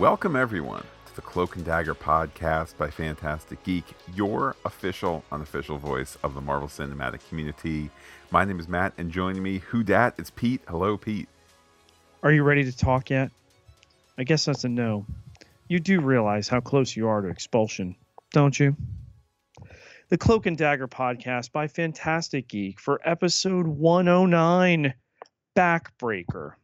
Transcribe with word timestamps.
Welcome, 0.00 0.34
everyone, 0.34 0.82
to 1.06 1.14
the 1.14 1.22
Cloak 1.22 1.54
and 1.54 1.64
Dagger 1.64 1.94
podcast 1.94 2.76
by 2.76 2.90
Phantastic 2.90 3.62
Geek, 3.62 3.84
your 4.12 4.56
official, 4.64 5.22
unofficial 5.30 5.78
voice 5.78 6.18
of 6.24 6.34
the 6.34 6.40
Marvel 6.40 6.66
Cinematic 6.66 7.20
community. 7.28 7.90
My 8.32 8.44
name 8.44 8.58
is 8.58 8.66
Matt, 8.66 8.92
and 8.98 9.12
joining 9.12 9.40
me, 9.40 9.58
who 9.58 9.84
dat? 9.84 10.14
It's 10.18 10.30
Pete. 10.30 10.62
Hello, 10.66 10.96
Pete. 10.96 11.28
Are 12.24 12.32
you 12.32 12.42
ready 12.42 12.64
to 12.64 12.76
talk 12.76 13.08
yet? 13.08 13.30
I 14.18 14.24
guess 14.24 14.44
that's 14.46 14.64
a 14.64 14.68
no. 14.68 15.06
You 15.68 15.78
do 15.78 16.00
realize 16.00 16.48
how 16.48 16.58
close 16.58 16.96
you 16.96 17.06
are 17.06 17.20
to 17.20 17.28
expulsion, 17.28 17.94
don't 18.32 18.58
you? 18.58 18.76
The 20.08 20.18
Cloak 20.18 20.46
and 20.46 20.58
Dagger 20.58 20.88
podcast 20.88 21.52
by 21.52 21.68
Phantastic 21.68 22.48
Geek 22.48 22.80
for 22.80 23.00
episode 23.04 23.68
109, 23.68 24.92
Backbreaker, 25.54 26.54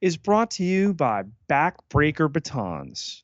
is 0.00 0.16
brought 0.16 0.50
to 0.52 0.64
you 0.64 0.94
by 0.94 1.24
Backbreaker 1.48 2.32
Batons. 2.32 3.22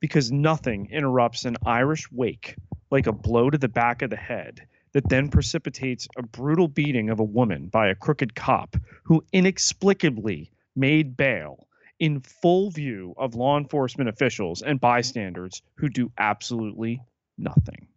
Because 0.00 0.30
nothing 0.30 0.88
interrupts 0.90 1.44
an 1.44 1.56
Irish 1.64 2.10
wake 2.12 2.56
like 2.90 3.06
a 3.06 3.12
blow 3.12 3.50
to 3.50 3.58
the 3.58 3.68
back 3.68 4.02
of 4.02 4.10
the 4.10 4.16
head 4.16 4.66
that 4.92 5.08
then 5.08 5.28
precipitates 5.28 6.06
a 6.16 6.22
brutal 6.22 6.68
beating 6.68 7.10
of 7.10 7.20
a 7.20 7.24
woman 7.24 7.68
by 7.68 7.88
a 7.88 7.94
crooked 7.94 8.34
cop 8.34 8.76
who 9.02 9.24
inexplicably 9.32 10.50
made 10.76 11.16
bail 11.16 11.66
in 11.98 12.20
full 12.20 12.70
view 12.70 13.14
of 13.16 13.34
law 13.34 13.58
enforcement 13.58 14.08
officials 14.08 14.62
and 14.62 14.80
bystanders 14.80 15.62
who 15.76 15.88
do 15.88 16.10
absolutely 16.18 17.00
nothing. 17.38 17.88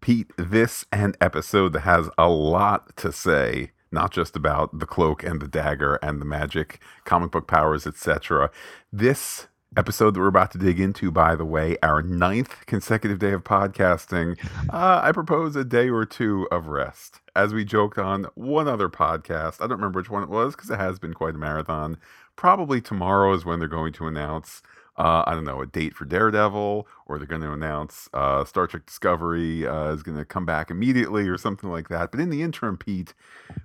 Pete, 0.00 0.30
this 0.36 0.84
an 0.92 1.14
episode 1.20 1.72
that 1.72 1.80
has 1.80 2.10
a 2.18 2.28
lot 2.28 2.96
to 2.96 3.10
say, 3.10 3.70
not 3.94 4.10
just 4.10 4.36
about 4.36 4.78
the 4.78 4.86
cloak 4.86 5.22
and 5.22 5.40
the 5.40 5.48
dagger 5.48 5.94
and 6.02 6.20
the 6.20 6.26
magic, 6.26 6.80
comic 7.04 7.30
book 7.30 7.46
powers, 7.46 7.86
etc. 7.86 8.50
This 8.92 9.46
episode 9.76 10.14
that 10.14 10.20
we're 10.20 10.26
about 10.26 10.50
to 10.52 10.58
dig 10.58 10.78
into, 10.78 11.10
by 11.10 11.34
the 11.34 11.44
way, 11.44 11.76
our 11.82 12.02
ninth 12.02 12.66
consecutive 12.66 13.18
day 13.18 13.32
of 13.32 13.44
podcasting, 13.44 14.38
uh, 14.72 15.00
I 15.02 15.12
propose 15.12 15.56
a 15.56 15.64
day 15.64 15.88
or 15.88 16.04
two 16.04 16.46
of 16.50 16.66
rest. 16.66 17.20
As 17.34 17.54
we 17.54 17.64
joked 17.64 17.98
on 17.98 18.26
one 18.34 18.68
other 18.68 18.88
podcast, 18.88 19.56
I 19.60 19.66
don't 19.66 19.78
remember 19.78 20.00
which 20.00 20.10
one 20.10 20.22
it 20.22 20.28
was 20.28 20.54
because 20.54 20.70
it 20.70 20.78
has 20.78 20.98
been 20.98 21.14
quite 21.14 21.34
a 21.34 21.38
marathon. 21.38 21.96
Probably 22.36 22.80
tomorrow 22.80 23.32
is 23.32 23.44
when 23.44 23.58
they're 23.58 23.68
going 23.68 23.92
to 23.94 24.06
announce 24.06 24.62
uh, 24.96 25.24
I 25.26 25.34
don't 25.34 25.44
know, 25.44 25.60
a 25.60 25.66
date 25.66 25.94
for 25.94 26.04
Daredevil, 26.04 26.86
or 27.06 27.18
they're 27.18 27.26
going 27.26 27.42
to 27.42 27.52
announce 27.52 28.08
uh, 28.12 28.44
Star 28.44 28.66
Trek 28.66 28.86
Discovery 28.86 29.66
uh, 29.66 29.92
is 29.92 30.02
going 30.02 30.16
to 30.16 30.24
come 30.24 30.46
back 30.46 30.70
immediately, 30.70 31.28
or 31.28 31.36
something 31.36 31.70
like 31.70 31.88
that. 31.88 32.10
But 32.12 32.20
in 32.20 32.30
the 32.30 32.42
interim, 32.42 32.76
Pete, 32.76 33.14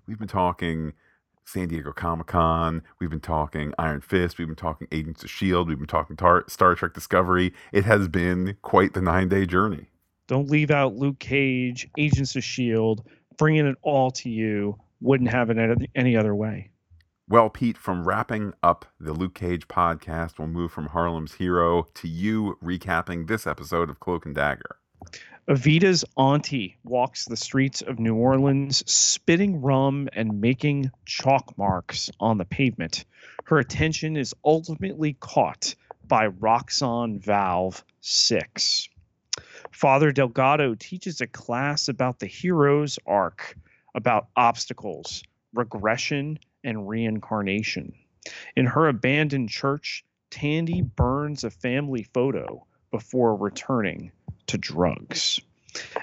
we've 0.07 0.17
been 0.17 0.27
talking 0.27 0.93
San 1.45 1.67
Diego 1.67 1.91
Comic 1.91 2.27
Con, 2.27 2.83
we've 2.99 3.09
been 3.09 3.19
talking 3.19 3.73
Iron 3.77 4.01
Fist, 4.01 4.37
we've 4.37 4.47
been 4.47 4.55
talking 4.55 4.87
Agents 4.91 5.23
of 5.23 5.29
S.H.I.E.L.D., 5.29 5.69
we've 5.69 5.79
been 5.79 5.87
talking 5.87 6.15
tar- 6.15 6.45
Star 6.47 6.75
Trek 6.75 6.93
Discovery. 6.93 7.53
It 7.71 7.85
has 7.85 8.07
been 8.07 8.57
quite 8.61 8.93
the 8.93 9.01
nine 9.01 9.29
day 9.29 9.45
journey. 9.45 9.89
Don't 10.27 10.49
leave 10.49 10.69
out 10.69 10.95
Luke 10.95 11.19
Cage, 11.19 11.89
Agents 11.97 12.35
of 12.35 12.39
S.H.I.E.L.D., 12.39 13.03
bringing 13.37 13.65
it 13.65 13.77
all 13.81 14.11
to 14.11 14.29
you. 14.29 14.77
Wouldn't 15.01 15.31
have 15.31 15.49
it 15.49 15.89
any 15.95 16.15
other 16.15 16.35
way. 16.35 16.69
Well, 17.31 17.51
Pete, 17.51 17.77
from 17.77 18.07
wrapping 18.07 18.53
up 18.63 18.87
the 18.99 19.13
Luke 19.13 19.35
Cage 19.35 19.67
podcast, 19.67 20.39
we'll 20.39 20.47
move 20.47 20.71
from 20.71 20.87
Harlem's 20.87 21.35
hero 21.35 21.85
to 21.93 22.07
you 22.07 22.57
recapping 22.59 23.27
this 23.27 23.45
episode 23.45 23.87
of 23.91 23.99
Cloak 23.99 24.25
and 24.25 24.33
Dagger. 24.33 24.77
Evita's 25.47 26.03
auntie 26.17 26.79
walks 26.83 27.25
the 27.25 27.37
streets 27.37 27.83
of 27.83 27.99
New 27.99 28.15
Orleans, 28.15 28.83
spitting 28.91 29.61
rum 29.61 30.09
and 30.13 30.41
making 30.41 30.89
chalk 31.05 31.55
marks 31.55 32.09
on 32.19 32.39
the 32.39 32.45
pavement. 32.45 33.05
Her 33.43 33.59
attention 33.59 34.17
is 34.17 34.33
ultimately 34.43 35.13
caught 35.19 35.75
by 36.07 36.29
Roxxon 36.29 37.23
Valve 37.23 37.85
6. 38.01 38.89
Father 39.71 40.11
Delgado 40.11 40.73
teaches 40.73 41.21
a 41.21 41.27
class 41.27 41.89
about 41.89 42.17
the 42.17 42.25
hero's 42.25 42.97
arc, 43.05 43.55
about 43.93 44.29
obstacles, 44.35 45.21
regression, 45.53 46.39
and 46.63 46.87
reincarnation. 46.87 47.93
In 48.55 48.65
her 48.65 48.87
abandoned 48.87 49.49
church, 49.49 50.03
Tandy 50.29 50.81
burns 50.81 51.43
a 51.43 51.49
family 51.49 52.03
photo 52.03 52.65
before 52.91 53.35
returning 53.35 54.11
to 54.47 54.57
drugs. 54.57 55.39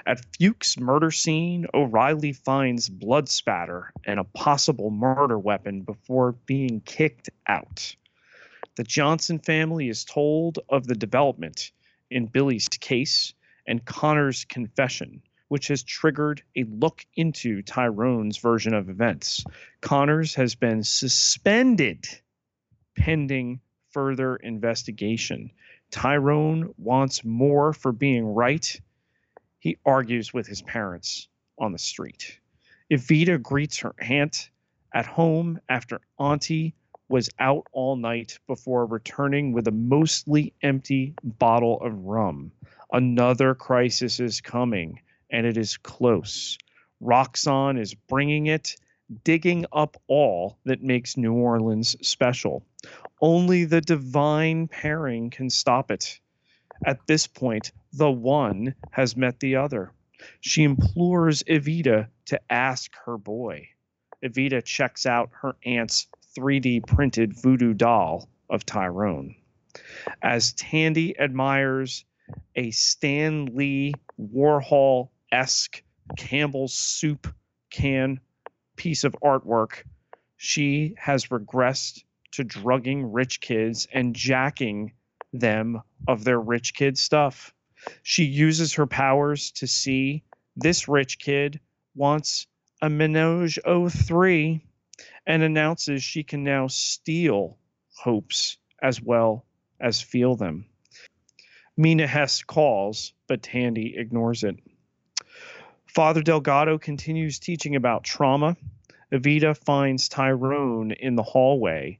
At 0.05 0.25
Fuchs' 0.37 0.79
murder 0.79 1.11
scene, 1.11 1.67
O'Reilly 1.73 2.33
finds 2.33 2.89
blood 2.89 3.27
spatter 3.29 3.91
and 4.05 4.19
a 4.19 4.23
possible 4.23 4.89
murder 4.89 5.37
weapon 5.37 5.81
before 5.81 6.31
being 6.31 6.81
kicked 6.81 7.29
out. 7.47 7.95
The 8.75 8.83
Johnson 8.83 9.39
family 9.39 9.89
is 9.89 10.05
told 10.05 10.59
of 10.69 10.87
the 10.87 10.95
development 10.95 11.71
in 12.09 12.27
Billy's 12.27 12.67
case 12.69 13.33
and 13.65 13.83
Connor's 13.83 14.45
confession, 14.45 15.21
which 15.47 15.69
has 15.69 15.83
triggered 15.83 16.43
a 16.55 16.63
look 16.63 17.05
into 17.15 17.61
Tyrone's 17.61 18.37
version 18.37 18.73
of 18.73 18.89
events. 18.89 19.45
Connors 19.81 20.35
has 20.35 20.55
been 20.55 20.83
suspended 20.83 22.07
pending 22.95 23.61
further 23.91 24.35
investigation. 24.35 25.51
Tyrone 25.91 26.73
wants 26.77 27.23
more 27.23 27.73
for 27.73 27.91
being 27.91 28.25
right. 28.25 28.79
He 29.59 29.77
argues 29.85 30.33
with 30.33 30.47
his 30.47 30.61
parents 30.61 31.27
on 31.57 31.71
the 31.71 31.77
street. 31.77 32.39
Evita 32.91 33.41
greets 33.41 33.79
her 33.79 33.93
aunt 33.99 34.49
at 34.93 35.05
home 35.05 35.59
after 35.69 36.01
Auntie 36.19 36.73
was 37.09 37.29
out 37.39 37.67
all 37.71 37.95
night 37.95 38.39
before 38.47 38.85
returning 38.85 39.53
with 39.53 39.67
a 39.67 39.71
mostly 39.71 40.53
empty 40.61 41.13
bottle 41.23 41.79
of 41.81 42.05
rum. 42.05 42.51
Another 42.91 43.55
crisis 43.55 44.19
is 44.19 44.41
coming 44.41 44.99
and 45.29 45.45
it 45.45 45.57
is 45.57 45.77
close. 45.77 46.57
Roxxon 47.01 47.79
is 47.79 47.93
bringing 47.93 48.47
it, 48.47 48.75
digging 49.23 49.65
up 49.71 50.01
all 50.07 50.57
that 50.65 50.81
makes 50.81 51.17
New 51.17 51.33
Orleans 51.33 51.95
special. 52.01 52.65
Only 53.21 53.65
the 53.65 53.81
divine 53.81 54.67
pairing 54.67 55.29
can 55.29 55.49
stop 55.49 55.91
it. 55.91 56.19
At 56.85 57.05
this 57.07 57.27
point, 57.27 57.71
the 57.93 58.11
one 58.11 58.75
has 58.91 59.15
met 59.15 59.39
the 59.39 59.55
other. 59.55 59.91
She 60.41 60.63
implores 60.63 61.43
Evita 61.43 62.07
to 62.25 62.41
ask 62.49 62.91
her 63.05 63.17
boy. 63.17 63.69
Evita 64.23 64.63
checks 64.63 65.05
out 65.05 65.29
her 65.41 65.55
aunt's 65.65 66.07
3D 66.37 66.85
printed 66.87 67.33
voodoo 67.39 67.73
doll 67.73 68.29
of 68.49 68.65
Tyrone. 68.65 69.35
As 70.21 70.53
Tandy 70.53 71.19
admires 71.19 72.05
a 72.55 72.71
Stan 72.71 73.45
Lee 73.55 73.93
Warhol 74.19 75.09
esque 75.31 75.83
Campbell's 76.17 76.73
soup 76.73 77.27
can 77.69 78.19
piece 78.75 79.03
of 79.03 79.15
artwork, 79.23 79.83
she 80.37 80.95
has 80.97 81.27
regressed 81.27 82.03
to 82.31 82.43
drugging 82.43 83.11
rich 83.11 83.41
kids 83.41 83.87
and 83.91 84.15
jacking 84.15 84.93
them 85.33 85.81
of 86.07 86.23
their 86.23 86.39
rich 86.39 86.73
kid 86.73 86.97
stuff. 86.97 87.53
She 88.03 88.23
uses 88.23 88.73
her 88.73 88.87
powers 88.87 89.51
to 89.53 89.67
see 89.67 90.23
this 90.55 90.87
rich 90.87 91.19
kid 91.19 91.59
wants 91.95 92.47
a 92.81 92.87
ménage 92.87 93.59
à 93.65 94.07
trois 94.07 94.61
and 95.25 95.43
announces 95.43 96.03
she 96.03 96.23
can 96.23 96.43
now 96.43 96.67
steal 96.67 97.57
hopes 97.95 98.57
as 98.81 99.01
well 99.01 99.45
as 99.79 100.01
feel 100.01 100.35
them. 100.35 100.65
Mina 101.75 102.07
Hess 102.07 102.43
calls, 102.43 103.13
but 103.27 103.43
Tandy 103.43 103.95
ignores 103.97 104.43
it. 104.43 104.57
Father 105.87 106.21
Delgado 106.21 106.77
continues 106.77 107.39
teaching 107.39 107.75
about 107.75 108.03
trauma. 108.03 108.55
Evita 109.11 109.57
finds 109.57 110.09
Tyrone 110.09 110.91
in 110.91 111.15
the 111.15 111.23
hallway 111.23 111.99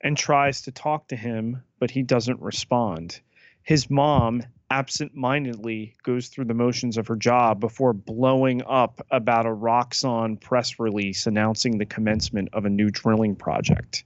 and 0.00 0.16
tries 0.16 0.62
to 0.62 0.72
talk 0.72 1.08
to 1.08 1.16
him, 1.16 1.62
but 1.80 1.90
he 1.90 2.02
doesn't 2.02 2.40
respond. 2.40 3.20
His 3.62 3.90
mom 3.90 4.42
absent 4.70 5.14
mindedly 5.14 5.94
goes 6.02 6.28
through 6.28 6.44
the 6.44 6.54
motions 6.54 6.98
of 6.98 7.06
her 7.06 7.16
job 7.16 7.58
before 7.58 7.92
blowing 7.92 8.62
up 8.66 9.04
about 9.10 9.46
a 9.46 9.54
Roxxon 9.54 10.40
press 10.40 10.78
release 10.78 11.26
announcing 11.26 11.78
the 11.78 11.86
commencement 11.86 12.50
of 12.52 12.66
a 12.66 12.70
new 12.70 12.90
drilling 12.90 13.34
project. 13.34 14.04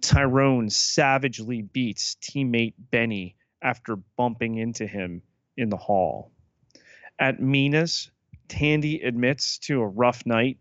Tyrone 0.00 0.70
savagely 0.70 1.62
beats 1.62 2.16
teammate 2.22 2.74
Benny 2.78 3.36
after 3.60 3.96
bumping 4.16 4.56
into 4.56 4.86
him 4.86 5.22
in 5.56 5.68
the 5.68 5.76
hall. 5.76 6.30
At 7.18 7.40
Mina's, 7.40 8.10
Tandy 8.48 9.02
admits 9.02 9.58
to 9.58 9.80
a 9.80 9.86
rough 9.86 10.24
night. 10.26 10.58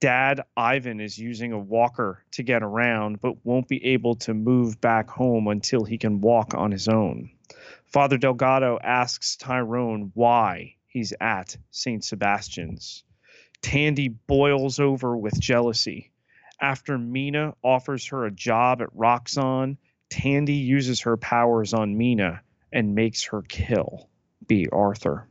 Dad 0.00 0.42
Ivan 0.56 1.00
is 1.00 1.18
using 1.18 1.52
a 1.52 1.58
walker 1.58 2.22
to 2.32 2.42
get 2.42 2.62
around, 2.62 3.20
but 3.20 3.44
won't 3.44 3.68
be 3.68 3.84
able 3.86 4.16
to 4.16 4.34
move 4.34 4.80
back 4.80 5.08
home 5.08 5.48
until 5.48 5.84
he 5.84 5.96
can 5.96 6.20
walk 6.20 6.54
on 6.54 6.70
his 6.70 6.86
own. 6.86 7.30
Father 7.86 8.18
Delgado 8.18 8.78
asks 8.82 9.36
Tyrone 9.36 10.10
why 10.14 10.74
he's 10.86 11.14
at 11.20 11.56
St. 11.70 12.04
Sebastian's. 12.04 13.04
Tandy 13.62 14.08
boils 14.08 14.78
over 14.78 15.16
with 15.16 15.40
jealousy. 15.40 16.12
After 16.60 16.98
Mina 16.98 17.54
offers 17.62 18.06
her 18.08 18.26
a 18.26 18.30
job 18.30 18.82
at 18.82 18.94
Roxxon, 18.94 19.78
Tandy 20.10 20.54
uses 20.54 21.00
her 21.00 21.16
powers 21.16 21.74
on 21.74 21.96
Mina 21.96 22.42
and 22.72 22.94
makes 22.94 23.24
her 23.24 23.42
kill 23.42 24.08
Bea 24.46 24.68
Arthur. 24.70 25.28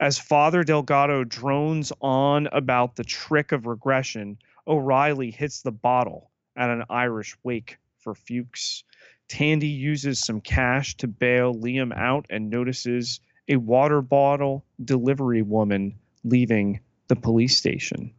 As 0.00 0.18
Father 0.18 0.64
Delgado 0.64 1.24
drones 1.24 1.92
on 2.00 2.48
about 2.52 2.96
the 2.96 3.04
trick 3.04 3.52
of 3.52 3.66
regression, 3.66 4.38
O'Reilly 4.66 5.30
hits 5.30 5.62
the 5.62 5.72
bottle 5.72 6.30
at 6.56 6.70
an 6.70 6.84
Irish 6.90 7.36
wake 7.42 7.78
for 7.98 8.14
Fuchs. 8.14 8.84
Tandy 9.28 9.68
uses 9.68 10.18
some 10.18 10.40
cash 10.40 10.96
to 10.96 11.06
bail 11.06 11.54
Liam 11.54 11.96
out 11.96 12.26
and 12.28 12.50
notices 12.50 13.20
a 13.48 13.56
water 13.56 14.02
bottle 14.02 14.64
delivery 14.84 15.42
woman 15.42 15.94
leaving 16.24 16.80
the 17.08 17.16
police 17.16 17.56
station. 17.56 18.12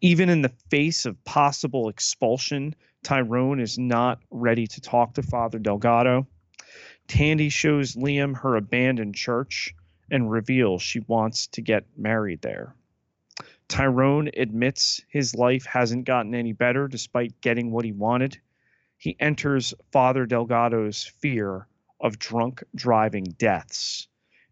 Even 0.00 0.28
in 0.28 0.42
the 0.42 0.52
face 0.70 1.06
of 1.06 1.22
possible 1.24 1.88
expulsion, 1.88 2.74
Tyrone 3.02 3.60
is 3.60 3.78
not 3.78 4.20
ready 4.30 4.66
to 4.66 4.80
talk 4.80 5.14
to 5.14 5.22
Father 5.22 5.58
Delgado. 5.58 6.26
Tandy 7.08 7.48
shows 7.48 7.94
Liam 7.94 8.36
her 8.36 8.56
abandoned 8.56 9.14
church 9.14 9.74
and 10.10 10.30
reveals 10.30 10.82
she 10.82 11.00
wants 11.00 11.46
to 11.48 11.62
get 11.62 11.84
married 11.96 12.42
there. 12.42 12.74
Tyrone 13.68 14.30
admits 14.36 15.00
his 15.08 15.34
life 15.34 15.66
hasn't 15.66 16.04
gotten 16.04 16.34
any 16.34 16.52
better 16.52 16.88
despite 16.88 17.40
getting 17.40 17.70
what 17.70 17.84
he 17.84 17.92
wanted. 17.92 18.38
He 18.96 19.16
enters 19.18 19.74
Father 19.92 20.24
Delgado's 20.24 21.04
fear 21.04 21.66
of 22.00 22.18
drunk 22.18 22.62
driving 22.74 23.24
deaths. 23.24 24.08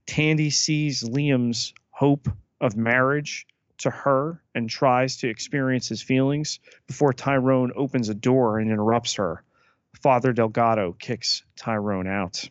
Tandy 0.07 0.51
sees 0.51 1.03
Liam's 1.03 1.73
hope 1.91 2.29
of 2.61 2.77
marriage 2.77 3.47
to 3.79 3.91
her 3.91 4.43
and 4.55 4.69
tries 4.69 5.19
to 5.19 5.29
experience 5.29 5.89
his 5.89 6.03
feelings 6.03 6.61
before 6.87 7.13
Tyrone 7.13 7.73
opens 7.75 8.09
a 8.09 8.15
door 8.15 8.59
and 8.59 8.71
interrupts 8.71 9.15
her. 9.15 9.43
Father 10.03 10.33
Delgado 10.33 10.93
kicks 10.93 11.43
Tyrone 11.57 12.07
out. 12.07 12.49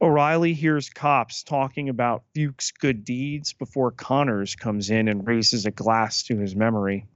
O'Reilly 0.00 0.54
hears 0.54 0.88
cops 0.88 1.42
talking 1.42 1.88
about 1.88 2.24
Fuchs' 2.34 2.70
good 2.72 3.04
deeds 3.04 3.52
before 3.52 3.90
Connors 3.90 4.54
comes 4.54 4.90
in 4.90 5.08
and 5.08 5.26
raises 5.26 5.66
a 5.66 5.70
glass 5.70 6.22
to 6.24 6.38
his 6.38 6.56
memory, 6.56 7.06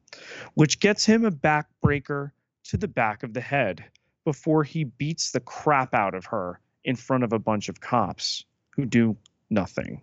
which 0.54 0.80
gets 0.80 1.04
him 1.06 1.24
a 1.24 1.30
backbreaker 1.30 2.32
to 2.64 2.76
the 2.76 2.88
back 2.88 3.22
of 3.22 3.32
the 3.32 3.40
head 3.40 3.84
before 4.24 4.64
he 4.64 4.84
beats 4.84 5.30
the 5.30 5.40
crap 5.40 5.94
out 5.94 6.14
of 6.14 6.26
her 6.26 6.60
in 6.84 6.96
front 6.96 7.24
of 7.24 7.32
a 7.32 7.38
bunch 7.38 7.68
of 7.68 7.80
cops 7.80 8.44
who 8.70 8.84
do 8.84 9.16
nothing. 9.48 10.02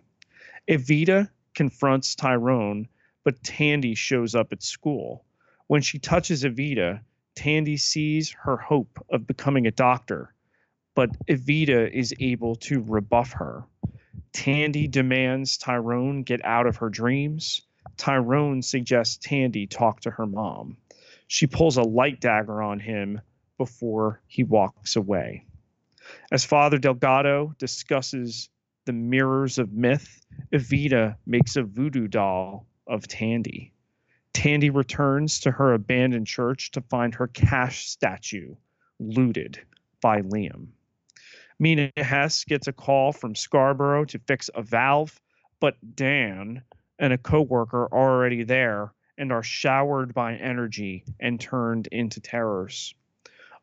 Evita 0.68 1.28
confronts 1.54 2.14
Tyrone, 2.14 2.88
but 3.24 3.42
Tandy 3.42 3.94
shows 3.94 4.34
up 4.34 4.52
at 4.52 4.62
school. 4.62 5.24
When 5.66 5.82
she 5.82 5.98
touches 5.98 6.44
Evita, 6.44 7.00
Tandy 7.34 7.76
sees 7.76 8.30
her 8.42 8.56
hope 8.56 9.04
of 9.10 9.26
becoming 9.26 9.66
a 9.66 9.70
doctor 9.70 10.34
but 10.94 11.10
Evita 11.26 11.90
is 11.90 12.14
able 12.20 12.56
to 12.56 12.82
rebuff 12.82 13.32
her. 13.32 13.64
Tandy 14.32 14.86
demands 14.86 15.56
Tyrone 15.56 16.22
get 16.22 16.44
out 16.44 16.66
of 16.66 16.76
her 16.76 16.88
dreams. 16.88 17.62
Tyrone 17.96 18.62
suggests 18.62 19.16
Tandy 19.16 19.66
talk 19.66 20.00
to 20.00 20.10
her 20.10 20.26
mom. 20.26 20.76
She 21.26 21.46
pulls 21.46 21.76
a 21.76 21.82
light 21.82 22.20
dagger 22.20 22.62
on 22.62 22.80
him 22.80 23.20
before 23.56 24.20
he 24.26 24.42
walks 24.42 24.96
away. 24.96 25.44
As 26.32 26.44
Father 26.44 26.78
Delgado 26.78 27.54
discusses 27.58 28.48
the 28.84 28.92
mirrors 28.92 29.58
of 29.58 29.72
myth, 29.72 30.24
Evita 30.52 31.16
makes 31.26 31.56
a 31.56 31.62
voodoo 31.62 32.08
doll 32.08 32.66
of 32.86 33.06
Tandy. 33.06 33.72
Tandy 34.32 34.70
returns 34.70 35.40
to 35.40 35.50
her 35.50 35.74
abandoned 35.74 36.26
church 36.26 36.70
to 36.72 36.80
find 36.80 37.14
her 37.14 37.28
cash 37.28 37.88
statue 37.88 38.54
looted 38.98 39.60
by 40.00 40.22
Liam. 40.22 40.68
Mina 41.62 41.92
Hess 41.98 42.44
gets 42.44 42.68
a 42.68 42.72
call 42.72 43.12
from 43.12 43.34
Scarborough 43.34 44.06
to 44.06 44.18
fix 44.20 44.48
a 44.54 44.62
valve, 44.62 45.20
but 45.60 45.76
Dan 45.94 46.62
and 46.98 47.12
a 47.12 47.18
coworker 47.18 47.82
are 47.82 47.92
already 47.92 48.44
there 48.44 48.94
and 49.18 49.30
are 49.30 49.42
showered 49.42 50.14
by 50.14 50.36
energy 50.36 51.04
and 51.20 51.38
turned 51.38 51.86
into 51.88 52.18
terrors. 52.18 52.94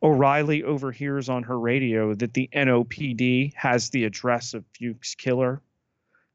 O'Reilly 0.04 0.62
overhears 0.62 1.28
on 1.28 1.42
her 1.42 1.60
radio 1.60 2.14
that 2.14 2.36
the 2.36 2.48
NOPD 2.54 3.56
has 3.56 3.90
the 3.90 4.04
address 4.04 4.54
of 4.54 4.64
Fuchs' 4.78 5.16
killer. 5.16 5.64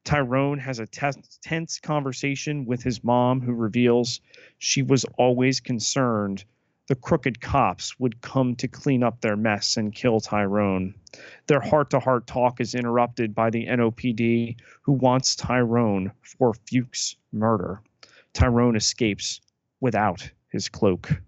Tyrone 0.02 0.58
has 0.58 0.80
a 0.80 0.86
tense 0.86 1.78
conversation 1.78 2.64
with 2.64 2.82
his 2.82 3.04
mom, 3.04 3.40
who 3.40 3.52
reveals 3.52 4.20
she 4.58 4.82
was 4.82 5.04
always 5.16 5.60
concerned 5.60 6.44
the 6.88 6.94
crooked 6.94 7.40
cops 7.40 7.98
would 7.98 8.20
come 8.20 8.54
to 8.56 8.68
clean 8.68 9.02
up 9.02 9.20
their 9.20 9.36
mess 9.36 9.76
and 9.76 9.94
kill 9.94 10.20
Tyrone. 10.20 10.94
Their 11.46 11.60
heart 11.60 11.90
to 11.90 12.00
heart 12.00 12.26
talk 12.26 12.60
is 12.60 12.74
interrupted 12.74 13.34
by 13.34 13.50
the 13.50 13.66
NOPD, 13.66 14.56
who 14.82 14.92
wants 14.92 15.36
Tyrone 15.36 16.12
for 16.22 16.54
Fuchs' 16.54 17.16
murder. 17.32 17.80
Tyrone 18.32 18.76
escapes 18.76 19.40
without 19.80 20.28
his 20.48 20.68
cloak. 20.68 21.22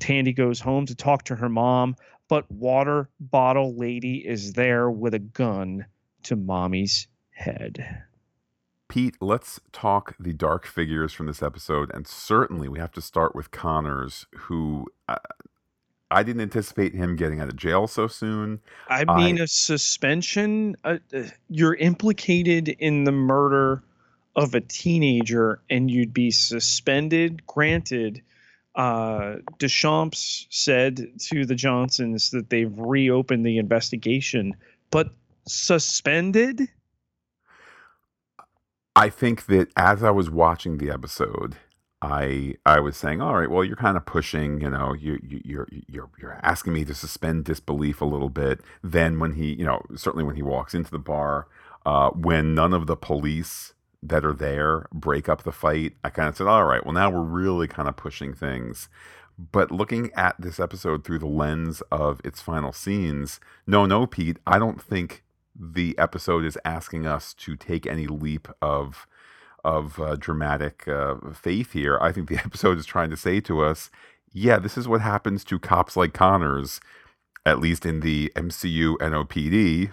Tandy 0.00 0.32
goes 0.32 0.60
home 0.60 0.86
to 0.86 0.94
talk 0.94 1.24
to 1.24 1.36
her 1.36 1.48
mom, 1.48 1.96
but 2.28 2.50
Water 2.50 3.08
Bottle 3.18 3.74
Lady 3.74 4.26
is 4.26 4.52
there 4.52 4.90
with 4.90 5.14
a 5.14 5.18
gun 5.18 5.86
to 6.24 6.36
Mommy's 6.36 7.06
head. 7.30 8.04
Pete, 8.88 9.16
let's 9.20 9.60
talk 9.72 10.14
the 10.18 10.32
dark 10.32 10.66
figures 10.66 11.12
from 11.12 11.26
this 11.26 11.42
episode. 11.42 11.90
And 11.92 12.06
certainly 12.06 12.68
we 12.68 12.78
have 12.78 12.92
to 12.92 13.02
start 13.02 13.34
with 13.34 13.50
Connors, 13.50 14.26
who 14.34 14.86
uh, 15.08 15.16
I 16.10 16.22
didn't 16.22 16.42
anticipate 16.42 16.94
him 16.94 17.16
getting 17.16 17.40
out 17.40 17.48
of 17.48 17.56
jail 17.56 17.86
so 17.86 18.06
soon. 18.06 18.60
I 18.88 19.04
mean, 19.16 19.40
I, 19.40 19.44
a 19.44 19.46
suspension, 19.46 20.76
uh, 20.84 20.98
uh, 21.12 21.22
you're 21.48 21.74
implicated 21.74 22.68
in 22.68 23.04
the 23.04 23.12
murder 23.12 23.82
of 24.36 24.54
a 24.54 24.60
teenager 24.60 25.60
and 25.68 25.90
you'd 25.90 26.14
be 26.14 26.30
suspended. 26.30 27.44
Granted, 27.46 28.22
uh, 28.76 29.36
Deschamps 29.58 30.46
said 30.50 31.08
to 31.20 31.44
the 31.44 31.54
Johnsons 31.54 32.30
that 32.30 32.50
they've 32.50 32.78
reopened 32.78 33.44
the 33.44 33.58
investigation, 33.58 34.54
but 34.90 35.10
suspended? 35.48 36.68
I 38.96 39.10
think 39.10 39.44
that 39.46 39.68
as 39.76 40.02
I 40.02 40.10
was 40.10 40.30
watching 40.30 40.78
the 40.78 40.90
episode, 40.90 41.56
I 42.00 42.54
I 42.64 42.80
was 42.80 42.96
saying, 42.96 43.20
all 43.20 43.34
right, 43.36 43.50
well, 43.50 43.62
you're 43.62 43.76
kind 43.76 43.98
of 43.98 44.06
pushing, 44.06 44.62
you 44.62 44.70
know, 44.70 44.94
you, 44.94 45.20
you 45.22 45.42
you're 45.44 45.68
you're 45.86 46.08
you're 46.18 46.40
asking 46.42 46.72
me 46.72 46.84
to 46.86 46.94
suspend 46.94 47.44
disbelief 47.44 48.00
a 48.00 48.06
little 48.06 48.30
bit. 48.30 48.60
Then 48.82 49.18
when 49.18 49.34
he, 49.34 49.52
you 49.54 49.66
know, 49.66 49.82
certainly 49.94 50.24
when 50.24 50.36
he 50.36 50.42
walks 50.42 50.74
into 50.74 50.90
the 50.90 50.98
bar, 50.98 51.46
uh, 51.84 52.08
when 52.10 52.54
none 52.54 52.72
of 52.72 52.86
the 52.86 52.96
police 52.96 53.74
that 54.02 54.24
are 54.24 54.32
there 54.32 54.86
break 54.94 55.28
up 55.28 55.42
the 55.42 55.52
fight, 55.52 55.94
I 56.02 56.08
kind 56.08 56.28
of 56.30 56.36
said, 56.36 56.46
all 56.46 56.64
right, 56.64 56.84
well, 56.84 56.94
now 56.94 57.10
we're 57.10 57.20
really 57.20 57.68
kind 57.68 57.88
of 57.90 57.96
pushing 57.96 58.32
things. 58.32 58.88
But 59.38 59.70
looking 59.70 60.10
at 60.14 60.36
this 60.38 60.58
episode 60.58 61.04
through 61.04 61.18
the 61.18 61.26
lens 61.26 61.82
of 61.92 62.22
its 62.24 62.40
final 62.40 62.72
scenes, 62.72 63.40
no, 63.66 63.84
no, 63.84 64.06
Pete, 64.06 64.38
I 64.46 64.58
don't 64.58 64.80
think 64.80 65.22
the 65.58 65.96
episode 65.98 66.44
is 66.44 66.58
asking 66.64 67.06
us 67.06 67.34
to 67.34 67.56
take 67.56 67.86
any 67.86 68.06
leap 68.06 68.48
of 68.60 69.06
of 69.64 69.98
uh, 69.98 70.14
dramatic 70.14 70.86
uh, 70.86 71.16
faith 71.34 71.72
here. 71.72 71.98
I 72.00 72.12
think 72.12 72.28
the 72.28 72.36
episode 72.44 72.78
is 72.78 72.86
trying 72.86 73.10
to 73.10 73.16
say 73.16 73.40
to 73.40 73.64
us, 73.64 73.90
yeah, 74.32 74.58
this 74.60 74.78
is 74.78 74.86
what 74.86 75.00
happens 75.00 75.42
to 75.44 75.58
cops 75.58 75.96
like 75.96 76.12
Connors, 76.14 76.80
at 77.44 77.58
least 77.58 77.84
in 77.84 78.00
the 78.00 78.30
MCU 78.36 78.96
NOPD. 78.98 79.92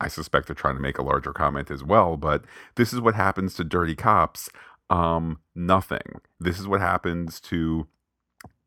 I 0.00 0.06
suspect 0.06 0.46
they're 0.46 0.54
trying 0.54 0.76
to 0.76 0.80
make 0.80 0.98
a 0.98 1.02
larger 1.02 1.32
comment 1.32 1.68
as 1.68 1.82
well, 1.82 2.16
but 2.16 2.44
this 2.76 2.92
is 2.92 3.00
what 3.00 3.16
happens 3.16 3.54
to 3.54 3.64
dirty 3.64 3.96
cops. 3.96 4.48
Um, 4.88 5.40
nothing. 5.54 6.20
This 6.38 6.60
is 6.60 6.68
what 6.68 6.80
happens 6.80 7.40
to 7.40 7.88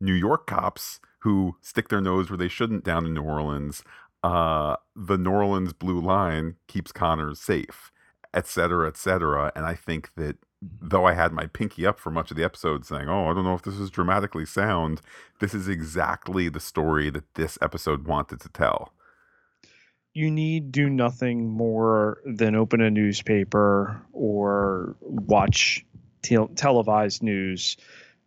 New 0.00 0.12
York 0.12 0.46
cops 0.46 1.00
who 1.20 1.56
stick 1.62 1.88
their 1.88 2.00
nose 2.02 2.28
where 2.28 2.36
they 2.36 2.48
shouldn't 2.48 2.84
down 2.84 3.06
in 3.06 3.14
New 3.14 3.22
Orleans 3.22 3.82
uh, 4.22 4.76
the 4.94 5.18
New 5.18 5.30
Orleans 5.30 5.72
blue 5.72 6.00
line 6.00 6.56
keeps 6.68 6.92
Connors 6.92 7.40
safe, 7.40 7.90
et 8.32 8.46
cetera, 8.46 8.88
et 8.88 8.96
cetera. 8.96 9.52
And 9.56 9.66
I 9.66 9.74
think 9.74 10.10
that 10.16 10.36
though 10.80 11.06
I 11.06 11.14
had 11.14 11.32
my 11.32 11.46
pinky 11.46 11.84
up 11.86 11.98
for 11.98 12.10
much 12.10 12.30
of 12.30 12.36
the 12.36 12.44
episode 12.44 12.86
saying, 12.86 13.08
oh, 13.08 13.28
I 13.28 13.34
don't 13.34 13.44
know 13.44 13.54
if 13.54 13.62
this 13.62 13.78
is 13.78 13.90
dramatically 13.90 14.46
sound, 14.46 15.00
this 15.40 15.54
is 15.54 15.68
exactly 15.68 16.48
the 16.48 16.60
story 16.60 17.10
that 17.10 17.34
this 17.34 17.58
episode 17.60 18.06
wanted 18.06 18.40
to 18.40 18.48
tell. 18.48 18.92
You 20.14 20.30
need 20.30 20.70
do 20.70 20.88
nothing 20.88 21.48
more 21.48 22.18
than 22.24 22.54
open 22.54 22.80
a 22.80 22.90
newspaper 22.90 24.00
or 24.12 24.94
watch 25.00 25.84
te- 26.20 26.46
televised 26.54 27.22
news 27.22 27.76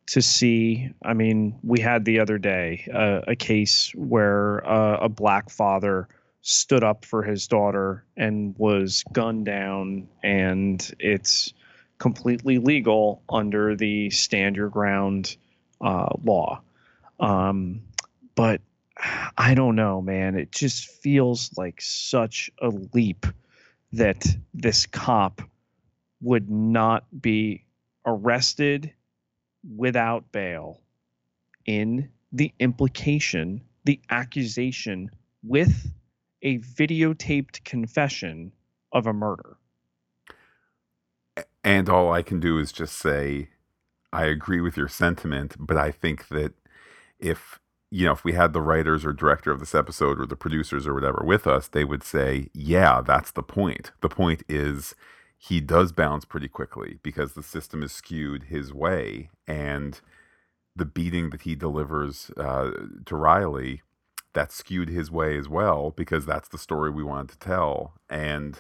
to 0.07 0.21
see. 0.21 0.89
I 1.03 1.13
mean, 1.13 1.57
we 1.63 1.79
had 1.79 2.05
the 2.05 2.19
other 2.19 2.37
day 2.37 2.87
uh, 2.93 3.21
a 3.27 3.35
case 3.35 3.91
where 3.95 4.67
uh, 4.67 4.97
a 5.01 5.09
black 5.09 5.49
father 5.49 6.07
stood 6.41 6.83
up 6.83 7.05
for 7.05 7.23
his 7.23 7.47
daughter 7.47 8.05
and 8.15 8.55
was 8.57 9.03
gunned 9.11 9.45
down, 9.45 10.07
and 10.23 10.93
it's 10.99 11.53
completely 11.97 12.59
legal 12.59 13.23
under 13.29 13.75
the 13.75 14.09
stand 14.11 14.55
your 14.55 14.69
ground 14.69 15.37
uh, 15.81 16.09
law. 16.23 16.61
Um, 17.19 17.81
but 18.35 18.61
I 19.37 19.53
don't 19.55 19.75
know, 19.75 20.01
man. 20.01 20.35
It 20.35 20.51
just 20.51 20.87
feels 20.87 21.51
like 21.57 21.81
such 21.81 22.49
a 22.61 22.69
leap 22.93 23.25
that 23.93 24.25
this 24.53 24.85
cop 24.85 25.41
would 26.21 26.49
not 26.49 27.05
be 27.21 27.63
arrested 28.05 28.93
without 29.75 30.31
bail 30.31 30.81
in 31.65 32.09
the 32.31 32.53
implication, 32.59 33.61
the 33.85 33.99
accusation 34.09 35.09
with 35.43 35.91
a 36.41 36.59
videotaped 36.59 37.63
confession 37.63 38.51
of 38.91 39.07
a 39.07 39.13
murder. 39.13 39.57
And 41.63 41.89
all 41.89 42.13
I 42.13 42.21
can 42.21 42.39
do 42.39 42.59
is 42.59 42.71
just 42.71 42.97
say, 42.97 43.49
I 44.13 44.25
agree 44.25 44.61
with 44.61 44.77
your 44.77 44.87
sentiment, 44.87 45.55
but 45.59 45.77
I 45.77 45.91
think 45.91 46.27
that 46.29 46.53
if 47.19 47.59
you 47.91 48.05
know, 48.05 48.11
if 48.11 48.23
we 48.23 48.33
had 48.33 48.51
the 48.51 48.61
writers 48.61 49.05
or 49.05 49.13
director 49.13 49.51
of 49.51 49.59
this 49.59 49.75
episode 49.75 50.19
or 50.19 50.25
the 50.25 50.35
producers 50.35 50.85
or 50.85 50.93
whatever 50.93 51.23
with 51.23 51.47
us, 51.47 51.67
they 51.67 51.85
would 51.85 52.03
say, 52.03 52.49
yeah, 52.53 53.01
that's 53.01 53.31
the 53.31 53.43
point. 53.43 53.91
The 54.01 54.09
point 54.09 54.43
is 54.49 54.95
he 55.37 55.59
does 55.59 55.91
bounce 55.91 56.25
pretty 56.25 56.47
quickly 56.47 56.99
because 57.03 57.33
the 57.33 57.43
system 57.43 57.83
is 57.83 57.91
skewed 57.91 58.45
his 58.45 58.73
way. 58.73 59.29
And 59.47 59.99
the 60.75 60.85
beating 60.85 61.29
that 61.31 61.43
he 61.43 61.55
delivers 61.55 62.31
uh, 62.37 62.71
to 63.05 63.15
Riley 63.15 63.81
that 64.33 64.51
skewed 64.51 64.89
his 64.89 65.09
way 65.09 65.37
as 65.37 65.47
well 65.49 65.91
because 65.91 66.25
that's 66.25 66.49
the 66.49 66.57
story 66.57 66.89
we 66.91 67.03
wanted 67.03 67.29
to 67.29 67.39
tell. 67.39 67.93
And 68.09 68.59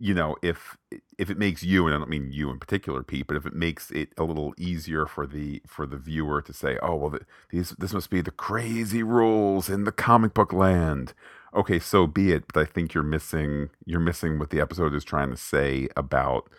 you 0.00 0.12
know, 0.12 0.36
if 0.42 0.76
if 1.18 1.30
it 1.30 1.38
makes 1.38 1.62
you, 1.62 1.86
and 1.86 1.94
I 1.94 1.98
don't 1.98 2.10
mean 2.10 2.32
you 2.32 2.50
in 2.50 2.58
particular, 2.58 3.02
Pete, 3.02 3.26
but 3.26 3.36
if 3.36 3.46
it 3.46 3.54
makes 3.54 3.90
it 3.92 4.10
a 4.18 4.24
little 4.24 4.52
easier 4.58 5.06
for 5.06 5.26
the 5.26 5.62
for 5.66 5.86
the 5.86 5.96
viewer 5.96 6.42
to 6.42 6.52
say, 6.52 6.78
oh 6.82 6.96
well, 6.96 7.10
the, 7.10 7.20
these 7.50 7.70
this 7.78 7.92
must 7.92 8.10
be 8.10 8.20
the 8.20 8.30
crazy 8.32 9.02
rules 9.02 9.70
in 9.70 9.84
the 9.84 9.92
comic 9.92 10.34
book 10.34 10.52
land. 10.52 11.14
Okay, 11.54 11.78
so 11.78 12.06
be 12.06 12.32
it. 12.32 12.44
But 12.52 12.60
I 12.60 12.64
think 12.64 12.94
you're 12.94 13.02
missing 13.04 13.70
you're 13.86 14.00
missing 14.00 14.38
what 14.38 14.50
the 14.50 14.60
episode 14.60 14.94
is 14.94 15.04
trying 15.04 15.30
to 15.30 15.36
say 15.36 15.88
about 15.96 16.50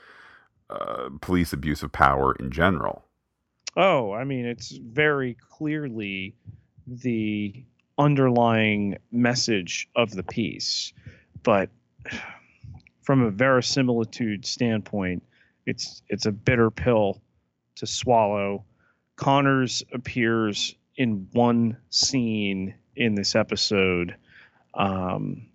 uh, 0.70 1.10
police 1.22 1.54
abuse 1.54 1.84
of 1.84 1.92
power 1.92 2.36
in 2.40 2.52
general. 2.52 3.06
Oh, 3.78 4.14
I 4.14 4.24
mean, 4.24 4.46
it's 4.46 4.72
very 4.72 5.36
clearly 5.50 6.36
the 6.88 7.66
underlying 7.98 8.98
message 9.12 9.90
of 9.96 10.12
the 10.12 10.24
piece, 10.24 10.94
but 11.44 11.70
from 13.02 13.22
a 13.22 13.32
verisimilitude 13.32 14.46
standpoint, 14.46 15.24
it's 15.66 16.02
it's 16.10 16.26
a 16.26 16.32
bitter 16.32 16.72
pill 16.72 17.22
to 17.76 17.86
swallow. 17.86 18.64
Connors 19.18 19.84
appears 19.94 20.76
in 20.96 21.28
one 21.34 21.78
scene 21.90 22.76
in 22.96 23.16
this 23.16 23.36
episode. 23.36 24.16
Um, 24.76 25.48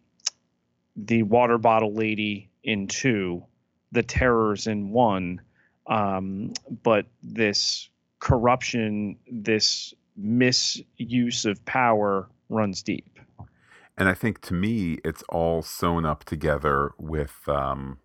the 0.97 1.23
water 1.23 1.59
bottle 1.59 1.95
lady 1.95 2.51
in 2.65 2.87
two, 2.87 3.45
the 3.93 4.03
terrors 4.03 4.67
in 4.67 4.91
one, 4.91 5.41
um, 5.87 6.53
but 6.83 7.07
this 7.23 7.89
corruption, 8.19 9.17
this 9.31 9.95
misuse 10.17 11.45
of 11.45 11.65
power 11.65 12.29
runs 12.49 12.83
deep 12.83 13.21
and 14.01 14.09
I 14.09 14.15
think 14.15 14.41
to 14.43 14.55
me, 14.55 14.97
it's 15.05 15.23
all 15.29 15.61
sewn 15.61 16.07
up 16.07 16.25
together 16.25 16.93
with 16.97 17.47
um, 17.47 17.99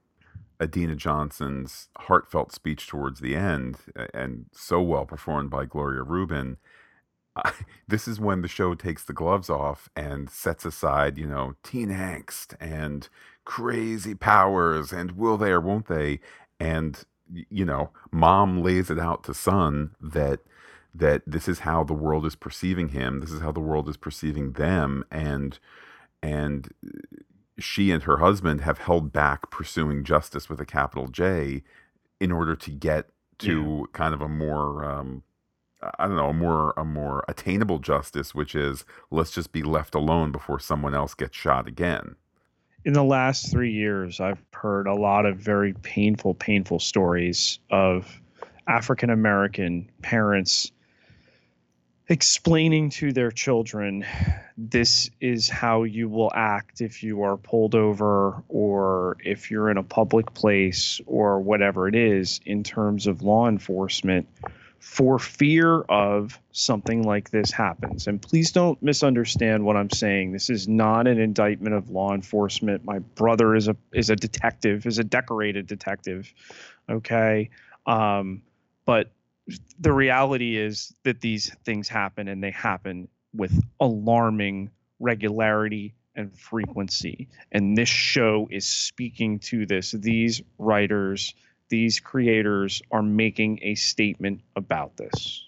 Adina 0.62 0.98
Johnson's 0.98 1.88
heartfelt 1.98 2.52
speech 2.52 2.86
towards 2.88 3.22
the 3.22 3.34
end, 3.34 3.78
and 4.14 4.48
so 4.52 4.82
well 4.82 5.06
performed 5.06 5.50
by 5.50 5.64
Gloria 5.64 6.04
Reuben. 6.04 6.58
I, 7.36 7.51
this 7.88 8.08
is 8.08 8.20
when 8.20 8.42
the 8.42 8.48
show 8.48 8.74
takes 8.75 9.04
the 9.04 9.13
gloves 9.13 9.50
off 9.50 9.89
and 9.96 10.30
sets 10.30 10.65
aside, 10.65 11.18
you 11.18 11.27
know, 11.27 11.56
teen 11.63 11.89
angst 11.89 12.56
and 12.60 13.08
crazy 13.44 14.15
powers 14.15 14.92
and 14.92 15.12
will 15.12 15.38
they 15.38 15.51
or 15.51 15.62
won't 15.62 15.88
they, 15.88 16.20
and 16.60 17.04
you 17.50 17.65
know, 17.65 17.89
mom 18.12 18.62
lays 18.62 18.89
it 18.89 19.00
out 19.00 19.24
to 19.24 19.34
son 19.34 19.92
that 20.00 20.42
that 20.94 21.22
this 21.27 21.48
is 21.48 21.60
how 21.60 21.84
the 21.84 21.94
world 21.94 22.25
is 22.25 22.36
perceiving 22.36 22.89
him, 22.89 23.20
this 23.20 23.32
is 23.32 23.42
how 23.42 23.51
the 23.51 23.60
world 23.60 23.89
is 23.89 23.98
perceiving 23.98 24.54
them, 24.54 25.04
and 25.12 25.60
and 26.24 26.70
she 27.58 27.92
and 27.92 28.04
her 28.04 28.18
husband 28.18 28.62
have 28.62 28.80
held 28.80 29.12
back 29.12 29.50
pursuing 29.50 30.04
justice 30.04 30.50
with 30.50 30.60
a 30.60 30.65
capital 30.65 31.08
J 31.08 31.63
in 32.20 32.32
order 32.32 32.56
to 32.56 32.72
get 32.72 33.10
to 33.39 33.80
yeah. 33.80 33.84
kind 33.94 34.13
of 34.13 34.22
a 34.22 34.30
more 34.30 34.86
um, 34.86 35.24
I 36.00 36.08
don't 36.08 36.18
know, 36.18 36.30
a 36.30 36.34
more 36.34 36.74
a 36.77 36.86
more 36.86 37.24
attainable 37.27 37.80
justice, 37.80 38.34
which 38.34 38.56
is 38.56 38.86
let's 39.12 39.32
just 39.32 39.51
be 39.51 39.63
left 39.63 39.96
alone 39.96 40.32
before 40.32 40.60
someone 40.60 40.96
else 40.96 41.13
gets 41.13 41.38
shot 41.38 41.68
again. 41.68 42.15
In 42.84 42.94
the 42.94 43.04
last 43.04 43.51
three 43.51 43.72
years, 43.72 44.20
I've 44.20 44.44
heard 44.54 44.88
a 44.88 44.94
lot 44.94 45.25
of 45.25 45.38
very 45.38 45.74
painful, 45.74 46.36
painful 46.36 46.80
stories 46.80 47.60
of 47.72 48.22
African 48.68 49.10
American 49.10 49.89
parents 50.01 50.72
explaining 52.08 52.92
to 52.92 53.12
their 53.12 53.32
children 53.32 54.06
this 54.58 55.10
is 55.20 55.50
how 55.50 55.84
you 55.84 56.08
will 56.08 56.32
act 56.36 56.82
if 56.82 57.01
you 57.01 57.24
are 57.24 57.36
pulled 57.36 57.74
over 57.74 58.44
or 58.48 59.18
if 59.24 59.50
you're 59.50 59.72
in 59.72 59.77
a 59.77 59.84
public 59.84 60.34
place 60.36 61.01
or 61.08 61.39
whatever 61.39 61.88
it 61.88 61.96
is 61.96 62.39
in 62.46 62.63
terms 62.63 63.08
of 63.08 63.24
law 63.24 63.48
enforcement 63.48 64.27
for 64.79 65.17
fear 65.20 65.82
of 65.82 66.39
something 66.51 67.03
like 67.03 67.29
this 67.32 67.51
happens 67.51 68.08
and 68.08 68.22
please 68.22 68.51
don't 68.51 68.82
misunderstand 68.82 69.63
what 69.63 69.75
i'm 69.75 69.89
saying 69.89 70.32
this 70.32 70.50
is 70.50 70.67
not 70.67 71.08
an 71.08 71.20
indictment 71.20 71.75
of 71.75 71.89
law 71.89 72.13
enforcement 72.13 72.84
my 72.86 73.00
brother 73.00 73.55
is 73.55 73.67
a 73.67 73.75
is 73.94 74.10
a 74.10 74.15
detective 74.15 74.86
is 74.86 75.00
a 75.00 75.03
decorated 75.03 75.67
detective 75.67 76.34
okay 76.89 77.50
um, 77.88 78.41
but 78.86 79.12
the 79.79 79.94
reality 79.94 80.58
is 80.58 80.94
that 81.03 81.22
these 81.22 81.53
things 81.65 81.88
happen 81.88 82.27
and 82.27 82.44
they 82.44 82.51
happen 82.51 83.08
with 83.34 83.63
alarming 83.79 84.72
regularity 85.00 85.94
and 86.15 86.38
frequency. 86.38 87.27
And 87.51 87.77
this 87.77 87.89
show 87.89 88.48
is 88.50 88.65
speaking 88.65 89.39
to 89.39 89.65
this. 89.65 89.91
These 89.91 90.41
writers, 90.58 91.36
these 91.70 92.00
creators 92.00 92.82
are 92.92 93.04
making 93.04 93.60
a 93.62 93.76
statement 93.76 94.42
about 94.56 94.98
this. 94.98 95.48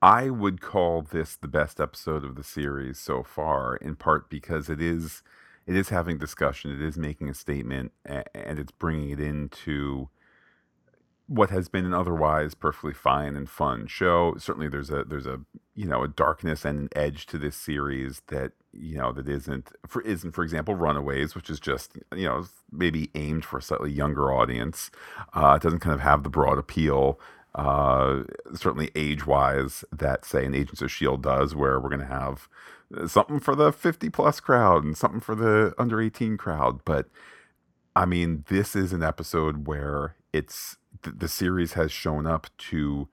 I 0.00 0.30
would 0.30 0.60
call 0.60 1.02
this 1.02 1.36
the 1.36 1.48
best 1.48 1.80
episode 1.80 2.24
of 2.24 2.34
the 2.34 2.42
series 2.42 2.98
so 2.98 3.22
far, 3.22 3.76
in 3.76 3.94
part 3.94 4.28
because 4.28 4.68
it 4.68 4.80
is 4.80 5.22
it 5.64 5.76
is 5.76 5.90
having 5.90 6.18
discussion, 6.18 6.72
it 6.72 6.80
is 6.80 6.98
making 6.98 7.28
a 7.28 7.34
statement, 7.34 7.92
and 8.04 8.58
it's 8.58 8.72
bringing 8.72 9.10
it 9.10 9.20
into 9.20 10.08
what 11.26 11.50
has 11.50 11.68
been 11.68 11.86
an 11.86 11.94
otherwise 11.94 12.54
perfectly 12.54 12.92
fine 12.92 13.36
and 13.36 13.48
fun 13.48 13.86
show. 13.86 14.34
Certainly, 14.38 14.68
there's 14.68 14.90
a 14.90 15.04
there's 15.04 15.26
a 15.26 15.40
you 15.74 15.86
know 15.86 16.02
a 16.02 16.08
darkness 16.08 16.64
and 16.64 16.78
an 16.78 16.88
edge 16.94 17.26
to 17.26 17.38
this 17.38 17.56
series 17.56 18.22
that 18.28 18.52
you 18.72 18.96
know 18.96 19.12
that 19.12 19.28
isn't 19.28 19.70
for 19.86 20.02
isn't 20.02 20.32
for 20.32 20.42
example 20.42 20.74
Runaways, 20.74 21.34
which 21.34 21.48
is 21.48 21.60
just 21.60 21.96
you 22.14 22.26
know 22.26 22.44
maybe 22.70 23.10
aimed 23.14 23.44
for 23.44 23.58
a 23.58 23.62
slightly 23.62 23.92
younger 23.92 24.32
audience. 24.32 24.90
Uh, 25.32 25.54
it 25.56 25.62
doesn't 25.62 25.80
kind 25.80 25.94
of 25.94 26.00
have 26.00 26.22
the 26.22 26.30
broad 26.30 26.58
appeal. 26.58 27.18
Uh, 27.54 28.22
certainly 28.54 28.90
age 28.96 29.26
wise 29.26 29.84
that 29.92 30.24
say 30.24 30.46
an 30.46 30.54
Agents 30.54 30.80
of 30.80 30.90
Shield 30.90 31.22
does, 31.22 31.54
where 31.54 31.78
we're 31.78 31.90
going 31.90 32.00
to 32.00 32.06
have 32.06 32.48
something 33.06 33.40
for 33.40 33.54
the 33.54 33.72
50 33.72 34.10
plus 34.10 34.40
crowd 34.40 34.84
and 34.84 34.96
something 34.96 35.20
for 35.20 35.34
the 35.34 35.74
under 35.78 36.00
18 36.00 36.36
crowd. 36.36 36.84
But 36.84 37.08
I 37.94 38.06
mean, 38.06 38.44
this 38.48 38.74
is 38.74 38.92
an 38.92 39.02
episode 39.02 39.66
where 39.66 40.16
it's 40.32 40.76
the 41.02 41.28
series 41.28 41.74
has 41.74 41.92
shown 41.92 42.26
up 42.26 42.48
to 42.58 43.08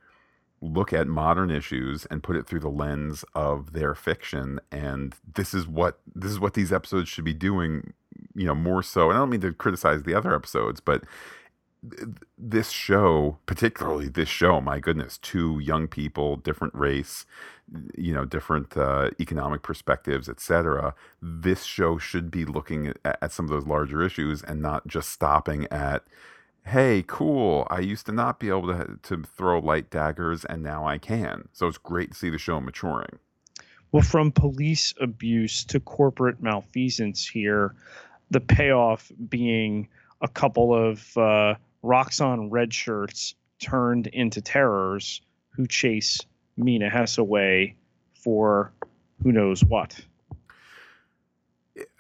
look 0.62 0.92
at 0.92 1.08
modern 1.08 1.50
issues 1.50 2.06
and 2.08 2.22
put 2.22 2.36
it 2.36 2.46
through 2.46 2.60
the 2.60 2.70
lens 2.70 3.24
of 3.34 3.74
their 3.74 3.96
fiction 3.96 4.60
and 4.72 5.16
this 5.36 5.54
is 5.54 5.68
what 5.68 6.00
this 6.14 6.32
is 6.32 6.40
what 6.40 6.54
these 6.54 6.74
episodes 6.74 7.08
should 7.08 7.24
be 7.24 7.34
doing 7.34 7.94
you 8.36 8.46
know 8.46 8.56
more 8.56 8.84
so. 8.84 9.10
And 9.10 9.18
i 9.18 9.22
don't 9.22 9.30
mean 9.30 9.42
to 9.42 9.54
criticize 9.54 10.04
the 10.04 10.14
other 10.14 10.36
episodes 10.36 10.80
but 10.82 11.04
this 12.38 12.72
show 12.72 13.38
particularly 13.46 14.10
this 14.10 14.28
show 14.28 14.60
my 14.60 14.80
goodness 14.80 15.18
two 15.18 15.60
young 15.60 15.88
people 15.88 16.36
different 16.36 16.76
race 16.76 17.26
you 17.98 18.14
know 18.14 18.26
different 18.26 18.76
uh, 18.76 19.12
economic 19.22 19.62
perspectives 19.62 20.28
etc 20.28 20.94
this 21.22 21.64
show 21.64 21.98
should 21.98 22.30
be 22.30 22.44
looking 22.44 22.88
at, 22.88 23.18
at 23.22 23.32
some 23.32 23.46
of 23.46 23.52
those 23.52 23.66
larger 23.66 24.04
issues 24.04 24.44
and 24.44 24.62
not 24.62 24.88
just 24.88 25.10
stopping 25.10 25.68
at 25.72 26.04
hey, 26.66 27.04
cool, 27.08 27.68
I 27.70 27.80
used 27.80 28.06
to 28.08 28.12
not 28.12 28.40
be 28.40 28.50
able 28.50 28.68
to, 28.68 29.00
to 29.04 29.24
throw 29.36 29.60
light 29.60 29.90
daggers 29.90 30.46
and 30.46 30.62
now 30.62 30.86
I 30.86 30.98
can. 30.98 31.50
So 31.54 31.68
it's 31.68 31.78
great 31.78 32.12
to 32.12 32.18
see 32.18 32.30
the 32.30 32.38
show 32.38 32.60
maturing. 32.60 33.20
Well, 33.92 34.04
from 34.04 34.32
police 34.32 34.94
abuse 35.02 35.64
to 35.66 35.80
corporate 35.80 36.42
malfeasance 36.42 37.28
here, 37.28 37.76
the 38.30 38.40
payoff 38.40 39.12
being 39.30 39.90
a 40.22 40.28
couple 40.28 40.74
of 40.74 41.18
uh, 41.18 41.56
Roxxon 41.84 42.50
red 42.52 42.74
shirts 42.74 43.34
turned 43.60 44.08
into 44.08 44.42
terrors 44.42 45.22
who 45.50 45.66
chase 45.66 46.20
Mina 46.56 46.90
Hess 46.90 47.18
away 47.18 47.76
for 48.14 48.72
who 49.24 49.32
knows 49.32 49.64
what. 49.64 50.00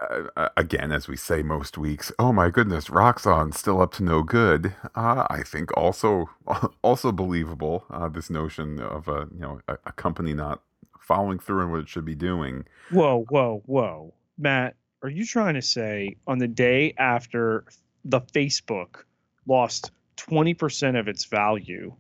Uh, 0.09 0.49
again, 0.57 0.91
as 0.91 1.07
we 1.07 1.15
say 1.15 1.43
most 1.43 1.77
weeks, 1.77 2.11
oh 2.17 2.33
my 2.33 2.49
goodness, 2.49 2.87
Roxxon 2.87 3.53
still 3.53 3.79
up 3.79 3.93
to 3.93 4.03
no 4.03 4.23
good. 4.23 4.73
Uh, 4.95 5.27
I 5.29 5.43
think 5.43 5.75
also 5.77 6.31
also 6.81 7.11
believable 7.11 7.85
uh, 7.91 8.07
this 8.09 8.29
notion 8.29 8.79
of 8.79 9.07
a 9.07 9.27
you 9.31 9.39
know 9.39 9.61
a, 9.67 9.77
a, 9.85 9.91
company 9.91 10.33
not 10.33 10.63
following 10.99 11.37
through 11.37 11.61
on 11.61 11.71
what 11.71 11.81
it 11.81 11.89
should 11.89 12.05
be 12.05 12.15
doing. 12.15 12.65
Whoa, 12.89 13.25
whoa, 13.29 13.61
whoa, 13.67 14.13
Matt, 14.37 14.75
are 15.03 15.09
you 15.09 15.25
trying 15.25 15.53
to 15.53 15.61
say 15.61 16.15
on 16.25 16.39
the 16.39 16.47
day 16.47 16.95
after 16.97 17.65
the 18.03 18.21
Facebook 18.21 19.03
lost 19.45 19.91
twenty 20.15 20.55
percent 20.55 20.97
of 20.97 21.07
its 21.07 21.25
value 21.25 21.93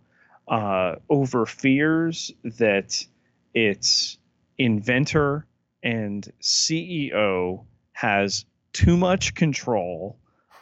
uh, 0.47 0.95
over 1.09 1.45
fears 1.45 2.31
that 2.43 3.05
its 3.53 4.17
inventor 4.57 5.45
and 5.83 6.31
CEO 6.41 7.65
has 7.99 8.45
too 8.71 8.95
much 8.95 9.35
control 9.35 10.17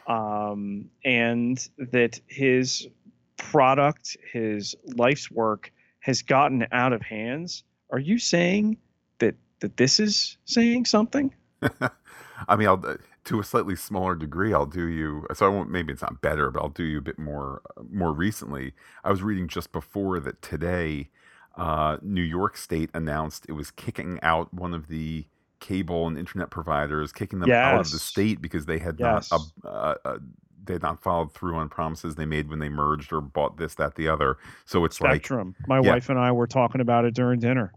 um, 0.08 0.90
and 1.04 1.68
that 1.78 2.20
his 2.26 2.88
product, 3.36 4.16
his 4.32 4.74
life's 4.96 5.30
work 5.30 5.70
has 6.00 6.20
gotten 6.22 6.66
out 6.72 6.92
of 6.92 7.00
hands. 7.00 7.62
Are 7.92 8.00
you 8.00 8.18
saying 8.18 8.76
that 9.20 9.36
that 9.60 9.76
this 9.76 10.00
is 10.00 10.36
saying 10.46 10.86
something? 10.86 11.32
I 12.48 12.56
mean, 12.56 12.66
I'll, 12.66 12.96
to 13.26 13.38
a 13.38 13.44
slightly 13.44 13.76
smaller 13.76 14.16
degree, 14.16 14.52
I'll 14.52 14.66
do 14.66 14.88
you. 14.88 15.24
So 15.32 15.46
I 15.46 15.48
won't. 15.48 15.70
Maybe 15.70 15.92
it's 15.92 16.02
not 16.02 16.20
better, 16.20 16.50
but 16.50 16.60
I'll 16.60 16.70
do 16.70 16.82
you 16.82 16.98
a 16.98 17.02
bit 17.02 17.20
more. 17.20 17.62
More 17.88 18.12
recently, 18.12 18.72
I 19.04 19.12
was 19.12 19.22
reading 19.22 19.46
just 19.46 19.70
before 19.70 20.18
that 20.18 20.42
today 20.42 21.10
uh, 21.56 21.98
New 22.02 22.22
York 22.22 22.56
State 22.56 22.90
announced 22.92 23.46
it 23.48 23.52
was 23.52 23.70
kicking 23.70 24.18
out 24.22 24.52
one 24.52 24.74
of 24.74 24.88
the 24.88 25.26
cable 25.60 26.06
and 26.06 26.18
internet 26.18 26.50
providers, 26.50 27.12
kicking 27.12 27.40
them 27.40 27.48
yes. 27.48 27.64
out 27.64 27.80
of 27.80 27.90
the 27.90 27.98
state 27.98 28.40
because 28.40 28.66
they 28.66 28.78
had 28.78 28.96
yes. 28.98 29.30
not 29.30 29.40
uh, 29.64 29.94
uh, 30.04 30.18
they 30.64 30.74
had 30.74 30.82
not 30.82 31.02
followed 31.02 31.32
through 31.32 31.56
on 31.56 31.68
promises 31.68 32.14
they 32.14 32.26
made 32.26 32.48
when 32.48 32.58
they 32.58 32.68
merged 32.68 33.12
or 33.12 33.20
bought 33.20 33.56
this, 33.56 33.74
that, 33.76 33.94
the 33.94 34.08
other. 34.08 34.36
So 34.66 34.84
it's 34.84 34.96
Spectrum. 34.96 35.54
like 35.60 35.68
my 35.68 35.80
yeah. 35.80 35.94
wife 35.94 36.08
and 36.08 36.18
I 36.18 36.32
were 36.32 36.46
talking 36.46 36.80
about 36.80 37.04
it 37.04 37.14
during 37.14 37.40
dinner. 37.40 37.72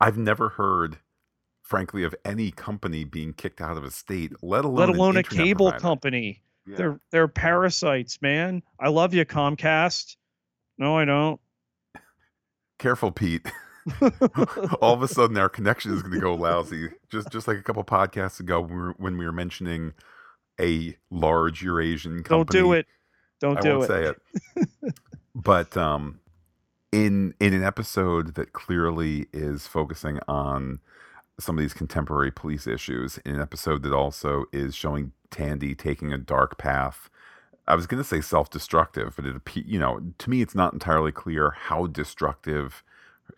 I've 0.00 0.16
never 0.16 0.48
heard, 0.50 0.98
frankly, 1.62 2.04
of 2.04 2.14
any 2.24 2.50
company 2.50 3.04
being 3.04 3.32
kicked 3.34 3.60
out 3.60 3.76
of 3.76 3.84
a 3.84 3.90
state, 3.90 4.32
let 4.42 4.64
alone 4.64 4.76
let 4.76 4.88
alone 4.88 5.16
a 5.16 5.22
cable 5.22 5.66
provider. 5.66 5.82
company. 5.82 6.42
Yeah. 6.66 6.76
They're 6.76 7.00
they're 7.10 7.28
parasites, 7.28 8.20
man. 8.22 8.62
I 8.80 8.88
love 8.88 9.14
you, 9.14 9.24
Comcast. 9.24 10.16
No, 10.78 10.98
I 10.98 11.04
don't 11.04 11.40
careful, 12.78 13.10
Pete. 13.10 13.46
All 14.80 14.94
of 14.94 15.02
a 15.02 15.08
sudden, 15.08 15.36
our 15.36 15.48
connection 15.48 15.92
is 15.92 16.02
going 16.02 16.14
to 16.14 16.20
go 16.20 16.34
lousy. 16.34 16.90
Just 17.10 17.30
just 17.30 17.48
like 17.48 17.58
a 17.58 17.62
couple 17.62 17.84
podcasts 17.84 18.40
ago, 18.40 18.60
when 18.60 18.70
we 18.70 18.76
were, 18.76 18.94
when 18.98 19.18
we 19.18 19.26
were 19.26 19.32
mentioning 19.32 19.94
a 20.60 20.96
large 21.10 21.62
Eurasian 21.62 22.22
company. 22.22 22.28
Don't 22.28 22.50
do 22.50 22.72
it. 22.72 22.86
Don't 23.40 23.58
I 23.58 23.60
do 23.60 23.78
won't 23.78 23.84
it. 23.84 23.86
say 23.86 24.14
it. 24.84 24.94
but 25.34 25.76
um, 25.76 26.20
in 26.92 27.34
in 27.40 27.52
an 27.52 27.62
episode 27.62 28.34
that 28.34 28.52
clearly 28.52 29.26
is 29.32 29.66
focusing 29.66 30.18
on 30.26 30.80
some 31.38 31.58
of 31.58 31.62
these 31.62 31.74
contemporary 31.74 32.30
police 32.30 32.66
issues, 32.66 33.18
in 33.18 33.34
an 33.34 33.40
episode 33.40 33.82
that 33.82 33.92
also 33.92 34.46
is 34.52 34.74
showing 34.74 35.12
Tandy 35.30 35.74
taking 35.74 36.12
a 36.12 36.18
dark 36.18 36.56
path 36.56 37.10
I 37.68 37.74
was 37.74 37.86
going 37.86 38.02
to 38.02 38.08
say 38.08 38.20
self-destructive, 38.20 39.14
but 39.16 39.26
it 39.26 39.36
you 39.66 39.78
know 39.78 40.00
to 40.18 40.30
me 40.30 40.42
it's 40.42 40.54
not 40.54 40.72
entirely 40.72 41.12
clear 41.12 41.50
how 41.50 41.86
destructive 41.86 42.82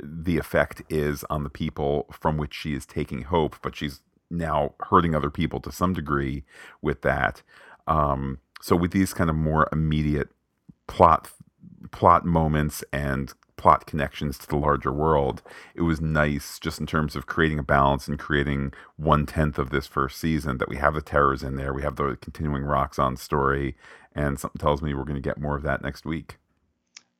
the 0.01 0.39
effect 0.39 0.83
is 0.89 1.25
on 1.31 1.43
the 1.45 1.51
people 1.51 2.07
from 2.13 2.37
which 2.37 2.55
she 2.55 2.75
is 2.75 2.87
taking 2.87 3.23
hope, 3.23 3.57
but 3.63 3.77
she's 3.77 4.01
now 4.31 4.75
hurting 4.81 5.15
other 5.15 5.31
people 5.31 5.61
to 5.61 5.73
some 5.73 5.93
degree 5.93 6.45
with 6.83 7.03
that. 7.03 7.43
Um, 7.87 8.39
so 8.61 8.77
with 8.77 8.93
these 8.93 9.15
kind 9.15 9.31
of 9.31 9.37
more 9.37 9.69
immediate 9.73 10.29
plot 10.87 11.31
plot 11.91 12.25
moments 12.25 12.83
and 12.93 13.33
plot 13.57 13.87
connections 13.87 14.39
to 14.39 14.47
the 14.47 14.57
larger 14.57 14.93
world, 14.93 15.43
it 15.75 15.83
was 15.83 16.01
nice 16.01 16.59
just 16.59 16.79
in 16.79 16.87
terms 16.87 17.17
of 17.17 17.27
creating 17.27 17.59
a 17.59 17.63
balance 17.63 18.07
and 18.07 18.19
creating 18.19 18.73
one 18.97 19.27
tenth 19.27 19.59
of 19.59 19.71
this 19.71 19.87
first 19.87 20.19
season 20.19 20.59
that 20.59 20.69
we 20.69 20.77
have 20.77 20.95
the 20.95 21.03
terrors 21.03 21.43
in 21.43 21.57
there, 21.57 21.73
we 21.73 21.83
have 21.83 21.97
the 21.97 22.17
continuing 22.21 22.63
Roxxon 22.63 23.19
story, 23.19 23.77
and 24.15 24.39
something 24.39 24.59
tells 24.61 24.83
me 24.83 24.95
we're 24.95 25.05
going 25.05 25.21
to 25.21 25.29
get 25.29 25.41
more 25.41 25.57
of 25.57 25.63
that 25.63 25.83
next 25.83 26.05
week. 26.05 26.39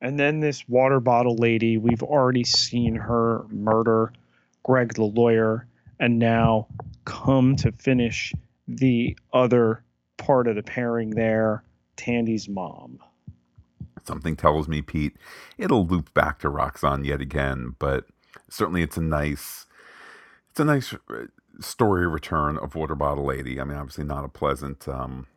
And 0.01 0.19
then 0.19 0.39
this 0.39 0.67
water 0.67 0.99
bottle 0.99 1.35
lady, 1.35 1.77
we've 1.77 2.03
already 2.03 2.43
seen 2.43 2.95
her 2.95 3.45
murder 3.49 4.13
Greg 4.63 4.93
the 4.93 5.03
lawyer, 5.03 5.65
and 5.99 6.19
now 6.19 6.67
come 7.05 7.55
to 7.57 7.71
finish 7.71 8.33
the 8.67 9.17
other 9.33 9.83
part 10.17 10.47
of 10.47 10.55
the 10.55 10.63
pairing 10.63 11.11
there, 11.11 11.63
Tandy's 11.95 12.47
mom. 12.47 12.99
Something 14.05 14.35
tells 14.35 14.67
me, 14.67 14.81
Pete, 14.81 15.17
it'll 15.57 15.85
loop 15.85 16.13
back 16.13 16.39
to 16.39 16.49
Roxxon 16.49 17.05
yet 17.05 17.21
again, 17.21 17.75
but 17.79 18.05
certainly 18.49 18.81
it's 18.81 18.97
a 18.97 19.01
nice, 19.01 19.65
it's 20.49 20.59
a 20.59 20.65
nice 20.65 20.93
uh, 20.93 21.25
story 21.59 22.07
return 22.07 22.57
of 22.57 22.75
Water 22.75 22.95
Bottle 22.95 23.25
Lady. 23.25 23.59
I 23.59 23.63
mean, 23.63 23.77
obviously 23.77 24.03
not 24.03 24.25
a 24.25 24.29
pleasant 24.29 24.87
um, 24.87 25.27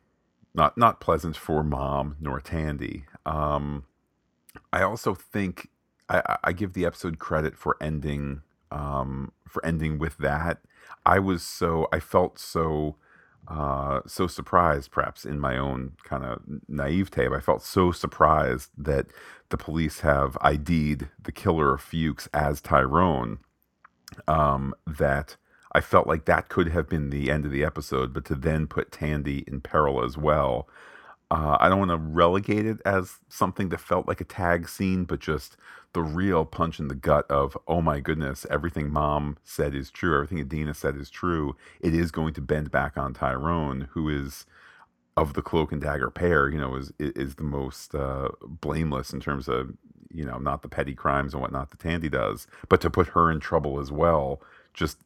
not 0.55 0.77
not 0.77 1.01
pleasant 1.01 1.37
for 1.37 1.63
mom 1.63 2.17
nor 2.21 2.41
Tandy. 2.41 3.05
Um, 3.25 3.85
I 4.73 4.83
also 4.83 5.15
think 5.15 5.69
I, 6.09 6.37
I, 6.45 6.53
give 6.53 6.73
the 6.73 6.85
episode 6.85 7.19
credit 7.19 7.57
for 7.57 7.77
ending 7.81 8.43
um, 8.71 9.33
for 9.49 9.65
ending 9.65 9.99
with 9.99 10.19
that. 10.19 10.59
I 11.07 11.19
was 11.19 11.43
so 11.43 11.89
I 11.93 12.01
felt 12.01 12.39
so 12.39 12.97
uh, 13.49 14.01
so 14.07 14.27
surprised, 14.27 14.91
perhaps 14.91 15.25
in 15.25 15.39
my 15.39 15.57
own 15.59 15.93
kind 16.05 16.25
of 16.25 16.43
naivete. 16.69 17.29
I 17.29 17.41
felt 17.41 17.63
so 17.63 17.93
surprised 17.93 18.71
that 18.79 19.07
the 19.49 19.57
police 19.57 20.01
have 20.01 20.39
ID'd 20.41 21.09
the 21.23 21.33
killer 21.33 21.75
of 21.75 21.81
Fuchs 21.81 22.29
as 22.33 22.61
Tyrone 22.61 23.39
um, 24.29 24.75
that 24.87 25.37
I 25.73 25.81
felt 25.81 26.07
like 26.07 26.27
that 26.27 26.49
could 26.49 26.69
have 26.69 26.89
been 26.89 27.11
the 27.11 27.31
end 27.31 27.45
of 27.45 27.51
the 27.51 27.65
episode, 27.65 28.13
but 28.13 28.25
to 28.27 28.35
then 28.35 28.67
put 28.67 28.93
Tandy 28.93 29.45
in 29.47 29.61
peril 29.61 30.05
as 30.05 30.17
well. 30.17 30.69
Uh, 31.33 31.57
I 31.59 31.71
don't 31.71 31.79
want 31.79 31.91
to 31.93 31.97
relegate 31.97 32.67
it 32.67 32.83
as 32.85 33.21
something 33.31 33.71
that 33.71 33.81
felt 33.81 34.07
like 34.07 34.21
a 34.21 34.25
tag 34.25 34.69
scene, 34.69 35.05
but 35.05 35.19
just 35.19 35.57
the 35.95 36.03
real 36.03 36.45
punch 36.45 36.79
in 36.79 36.89
the 36.89 36.95
gut 36.95 37.25
of, 37.31 37.57
oh 37.67 37.81
my 37.81 38.01
goodness, 38.01 38.45
everything 38.51 38.91
mom 38.91 39.39
said 39.43 39.75
is 39.75 39.91
true, 39.91 40.15
everything 40.15 40.41
Adina 40.41 40.75
said 40.75 40.95
is 40.95 41.09
true. 41.09 41.57
It 41.81 41.95
is 41.95 42.11
going 42.11 42.35
to 42.35 42.43
bend 42.43 42.71
back 42.71 42.99
on 42.99 43.15
Tyrone, 43.15 43.89
who 43.93 44.11
is 44.11 44.45
of 45.17 45.33
the 45.33 45.41
cloak 45.41 45.73
and 45.73 45.81
dagger 45.81 46.11
pair, 46.11 46.51
you 46.51 46.61
know, 46.61 46.77
is 46.77 46.93
is 46.99 47.37
the 47.37 47.45
most 47.45 47.95
uh, 47.95 48.29
blameless 48.43 49.15
in 49.15 49.21
terms 49.21 49.49
of, 49.49 49.73
you 50.11 50.27
know, 50.27 50.37
not 50.37 50.61
the 50.61 50.69
petty 50.69 50.95
crimes 50.95 51.33
and 51.33 51.41
whatnot 51.41 51.71
that 51.71 51.81
Tandy 51.81 52.11
does, 52.11 52.47
but 52.69 52.83
to 52.83 52.91
put 52.91 53.07
her 53.09 53.31
in 53.31 53.41
trouble 53.41 53.81
as 53.81 53.91
well, 53.91 54.43
just 54.75 54.99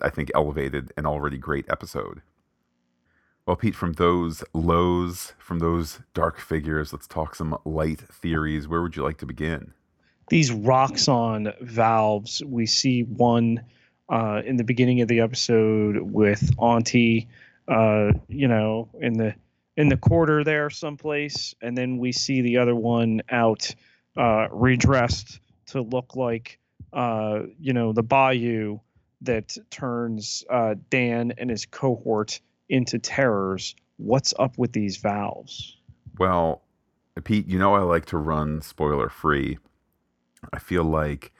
I 0.00 0.08
think, 0.08 0.30
elevated 0.34 0.94
an 0.96 1.04
already 1.04 1.36
great 1.36 1.66
episode. 1.68 2.22
Well, 3.46 3.56
Pete, 3.56 3.74
from 3.74 3.92
those 3.92 4.42
lows, 4.54 5.34
from 5.38 5.58
those 5.58 6.00
dark 6.14 6.40
figures, 6.40 6.94
let's 6.94 7.06
talk 7.06 7.34
some 7.34 7.58
light 7.66 8.00
theories. 8.00 8.66
Where 8.66 8.80
would 8.80 8.96
you 8.96 9.02
like 9.02 9.18
to 9.18 9.26
begin? 9.26 9.74
These 10.30 10.50
Roxxon 10.50 11.52
valves, 11.60 12.42
we 12.42 12.64
see 12.64 13.02
one 13.02 13.62
uh, 14.08 14.40
in 14.46 14.56
the 14.56 14.64
beginning 14.64 15.02
of 15.02 15.08
the 15.08 15.20
episode 15.20 15.98
with 16.00 16.50
Auntie, 16.56 17.28
uh, 17.68 18.12
you 18.28 18.48
know, 18.48 18.88
in 19.00 19.14
the 19.14 19.34
in 19.76 19.88
the 19.88 19.96
quarter 19.98 20.42
there 20.42 20.70
someplace, 20.70 21.54
and 21.60 21.76
then 21.76 21.98
we 21.98 22.12
see 22.12 22.40
the 22.40 22.58
other 22.58 22.74
one 22.74 23.20
out 23.28 23.74
uh, 24.16 24.46
redressed 24.50 25.40
to 25.66 25.82
look 25.82 26.16
like, 26.16 26.58
uh, 26.94 27.40
you 27.58 27.74
know, 27.74 27.92
the 27.92 28.02
Bayou 28.02 28.78
that 29.22 29.56
turns 29.70 30.44
uh, 30.48 30.76
Dan 30.88 31.34
and 31.36 31.50
his 31.50 31.66
cohort 31.66 32.40
into 32.68 32.98
terrors. 32.98 33.74
What's 33.96 34.34
up 34.38 34.58
with 34.58 34.72
these 34.72 34.96
valves? 34.96 35.76
Well, 36.18 36.62
Pete, 37.22 37.46
you 37.48 37.58
know 37.58 37.74
I 37.74 37.80
like 37.80 38.06
to 38.06 38.18
run 38.18 38.60
spoiler 38.60 39.08
free. 39.08 39.58
I 40.52 40.58
feel 40.58 40.84
like 40.84 41.32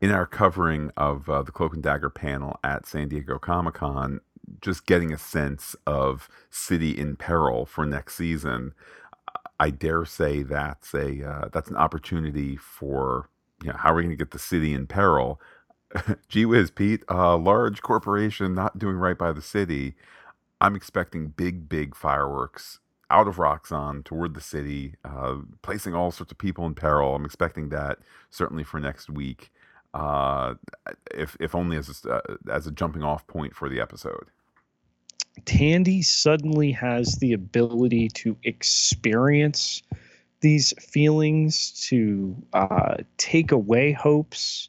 in 0.00 0.10
our 0.10 0.26
covering 0.26 0.90
of 0.96 1.28
uh, 1.28 1.42
the 1.42 1.52
Cloak 1.52 1.74
and 1.74 1.82
Dagger 1.82 2.10
panel 2.10 2.58
at 2.62 2.86
San 2.86 3.08
Diego 3.08 3.38
Comic 3.38 3.74
Con, 3.74 4.20
just 4.60 4.86
getting 4.86 5.12
a 5.12 5.18
sense 5.18 5.74
of 5.86 6.28
City 6.50 6.90
in 6.96 7.16
Peril 7.16 7.66
for 7.66 7.84
next 7.84 8.14
season, 8.14 8.72
I 9.58 9.70
dare 9.70 10.04
say 10.04 10.42
that's 10.42 10.94
a 10.94 11.28
uh, 11.28 11.48
that's 11.52 11.70
an 11.70 11.76
opportunity 11.76 12.56
for 12.56 13.30
you 13.62 13.70
know 13.70 13.76
how 13.76 13.92
are 13.92 13.96
we 13.96 14.02
going 14.02 14.16
to 14.16 14.22
get 14.22 14.32
the 14.32 14.38
city 14.38 14.74
in 14.74 14.86
peril 14.86 15.40
gee 16.28 16.44
whiz, 16.44 16.70
Pete, 16.70 17.02
a 17.08 17.36
large 17.36 17.82
corporation 17.82 18.54
not 18.54 18.78
doing 18.78 18.96
right 18.96 19.16
by 19.16 19.32
the 19.32 19.42
city. 19.42 19.94
I'm 20.60 20.76
expecting 20.76 21.28
big, 21.28 21.68
big 21.68 21.94
fireworks 21.96 22.80
out 23.10 23.28
of 23.28 23.36
Roxxon 23.36 24.04
toward 24.04 24.34
the 24.34 24.40
city, 24.40 24.94
uh, 25.04 25.36
placing 25.62 25.94
all 25.94 26.10
sorts 26.10 26.32
of 26.32 26.38
people 26.38 26.66
in 26.66 26.74
peril. 26.74 27.14
I'm 27.14 27.24
expecting 27.24 27.68
that 27.70 27.98
certainly 28.30 28.64
for 28.64 28.80
next 28.80 29.10
week. 29.10 29.50
uh, 29.94 30.54
if 31.14 31.36
if 31.40 31.54
only 31.54 31.76
as 31.76 32.04
a, 32.04 32.10
uh, 32.12 32.36
as 32.50 32.66
a 32.66 32.70
jumping 32.70 33.02
off 33.02 33.26
point 33.26 33.54
for 33.56 33.68
the 33.68 33.80
episode. 33.80 34.26
Tandy 35.44 36.02
suddenly 36.02 36.72
has 36.72 37.16
the 37.16 37.32
ability 37.32 38.08
to 38.10 38.36
experience 38.44 39.82
these 40.40 40.72
feelings, 40.80 41.72
to 41.88 42.36
uh, 42.52 42.96
take 43.18 43.52
away 43.52 43.92
hopes. 43.92 44.68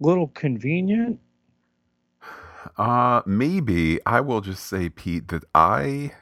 Little 0.00 0.28
convenient. 0.28 1.20
Uh, 2.76 3.22
maybe 3.26 4.00
I 4.06 4.20
will 4.20 4.40
just 4.40 4.66
say, 4.66 4.88
Pete, 4.88 5.28
that 5.28 5.44
I. 5.54 6.12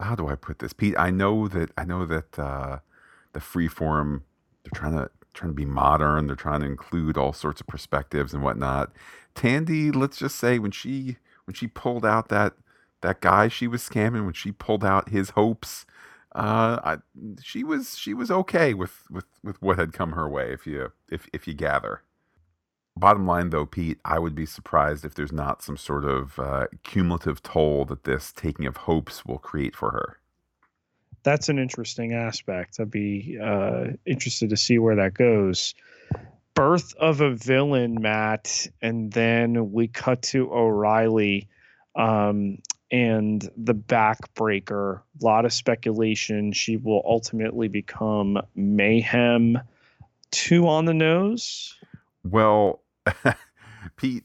How 0.00 0.14
do 0.14 0.28
I 0.28 0.36
put 0.36 0.60
this, 0.60 0.72
Pete? 0.72 0.94
I 0.96 1.10
know 1.10 1.48
that 1.48 1.70
I 1.76 1.84
know 1.84 2.06
that 2.06 2.38
uh, 2.38 2.78
the 3.32 3.40
freeform 3.40 4.22
they're 4.62 4.78
trying 4.80 4.92
to 4.94 5.10
trying 5.34 5.50
to 5.50 5.56
be 5.56 5.64
modern. 5.64 6.26
They're 6.26 6.36
trying 6.36 6.60
to 6.60 6.66
include 6.66 7.16
all 7.16 7.32
sorts 7.32 7.60
of 7.60 7.66
perspectives 7.66 8.32
and 8.34 8.42
whatnot. 8.42 8.92
Tandy, 9.34 9.90
let's 9.90 10.18
just 10.18 10.36
say 10.36 10.58
when 10.58 10.70
she 10.70 11.16
when 11.44 11.54
she 11.54 11.66
pulled 11.66 12.06
out 12.06 12.28
that 12.28 12.54
that 13.00 13.20
guy 13.20 13.48
she 13.48 13.66
was 13.68 13.82
scamming, 13.82 14.24
when 14.24 14.34
she 14.34 14.52
pulled 14.52 14.84
out 14.84 15.08
his 15.10 15.30
hopes, 15.30 15.86
uh, 16.34 16.80
I, 16.84 16.96
she 17.42 17.64
was 17.64 17.96
she 17.96 18.14
was 18.14 18.30
okay 18.30 18.74
with, 18.74 19.04
with 19.10 19.26
with 19.42 19.60
what 19.62 19.78
had 19.78 19.92
come 19.92 20.12
her 20.12 20.28
way. 20.28 20.52
If 20.52 20.66
you 20.66 20.92
if 21.10 21.28
if 21.32 21.46
you 21.46 21.54
gather. 21.54 22.02
Bottom 22.98 23.26
line, 23.26 23.50
though, 23.50 23.66
Pete, 23.66 23.98
I 24.04 24.18
would 24.18 24.34
be 24.34 24.46
surprised 24.46 25.04
if 25.04 25.14
there's 25.14 25.32
not 25.32 25.62
some 25.62 25.76
sort 25.76 26.04
of 26.04 26.38
uh, 26.38 26.66
cumulative 26.82 27.42
toll 27.42 27.84
that 27.86 28.04
this 28.04 28.32
taking 28.32 28.66
of 28.66 28.76
hopes 28.76 29.24
will 29.24 29.38
create 29.38 29.76
for 29.76 29.90
her 29.92 30.18
that's 31.22 31.48
an 31.48 31.58
interesting 31.58 32.14
aspect. 32.14 32.80
I'd 32.80 32.90
be 32.90 33.38
uh, 33.42 33.88
interested 34.06 34.50
to 34.50 34.56
see 34.56 34.78
where 34.78 34.96
that 34.96 35.14
goes. 35.14 35.74
Birth 36.54 36.94
of 36.96 37.20
a 37.20 37.34
villain, 37.34 38.00
Matt, 38.00 38.66
and 38.82 39.12
then 39.12 39.72
we 39.72 39.88
cut 39.88 40.22
to 40.22 40.50
O'Reilly 40.52 41.48
um, 41.94 42.58
and 42.90 43.48
the 43.56 43.74
backbreaker. 43.74 45.00
A 45.20 45.24
lot 45.24 45.44
of 45.44 45.52
speculation. 45.52 46.52
She 46.52 46.76
will 46.76 47.02
ultimately 47.04 47.68
become 47.68 48.40
Mayhem. 48.54 49.58
Two 50.30 50.66
on 50.66 50.84
the 50.84 50.94
nose. 50.94 51.76
Well, 52.24 52.80
Pete, 53.96 54.24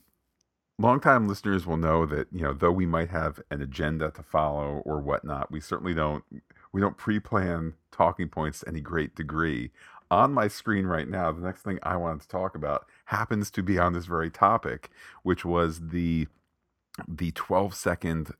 longtime 0.78 1.28
listeners 1.28 1.66
will 1.66 1.76
know 1.76 2.04
that 2.06 2.28
you 2.32 2.42
know 2.42 2.52
though 2.52 2.72
we 2.72 2.86
might 2.86 3.10
have 3.10 3.40
an 3.50 3.62
agenda 3.62 4.10
to 4.12 4.22
follow 4.22 4.82
or 4.84 5.00
whatnot, 5.00 5.50
we 5.50 5.60
certainly 5.60 5.94
don't 5.94 6.24
we 6.72 6.80
don't 6.80 6.96
pre-plan 6.96 7.74
talking 7.92 8.28
points 8.28 8.60
to 8.60 8.68
any 8.68 8.80
great 8.80 9.14
degree. 9.14 9.70
On 10.10 10.32
my 10.32 10.48
screen 10.48 10.86
right 10.86 11.08
now, 11.08 11.32
the 11.32 11.40
next 11.40 11.62
thing 11.62 11.78
I 11.82 11.96
wanted 11.96 12.22
to 12.22 12.28
talk 12.28 12.54
about 12.54 12.86
happens 13.06 13.50
to 13.52 13.62
be 13.62 13.78
on 13.78 13.92
this 13.94 14.06
very 14.06 14.30
topic, 14.30 14.90
which 15.22 15.44
was 15.44 15.88
the 15.88 16.28
the 17.08 17.32
12 17.32 17.74
second 17.74 18.30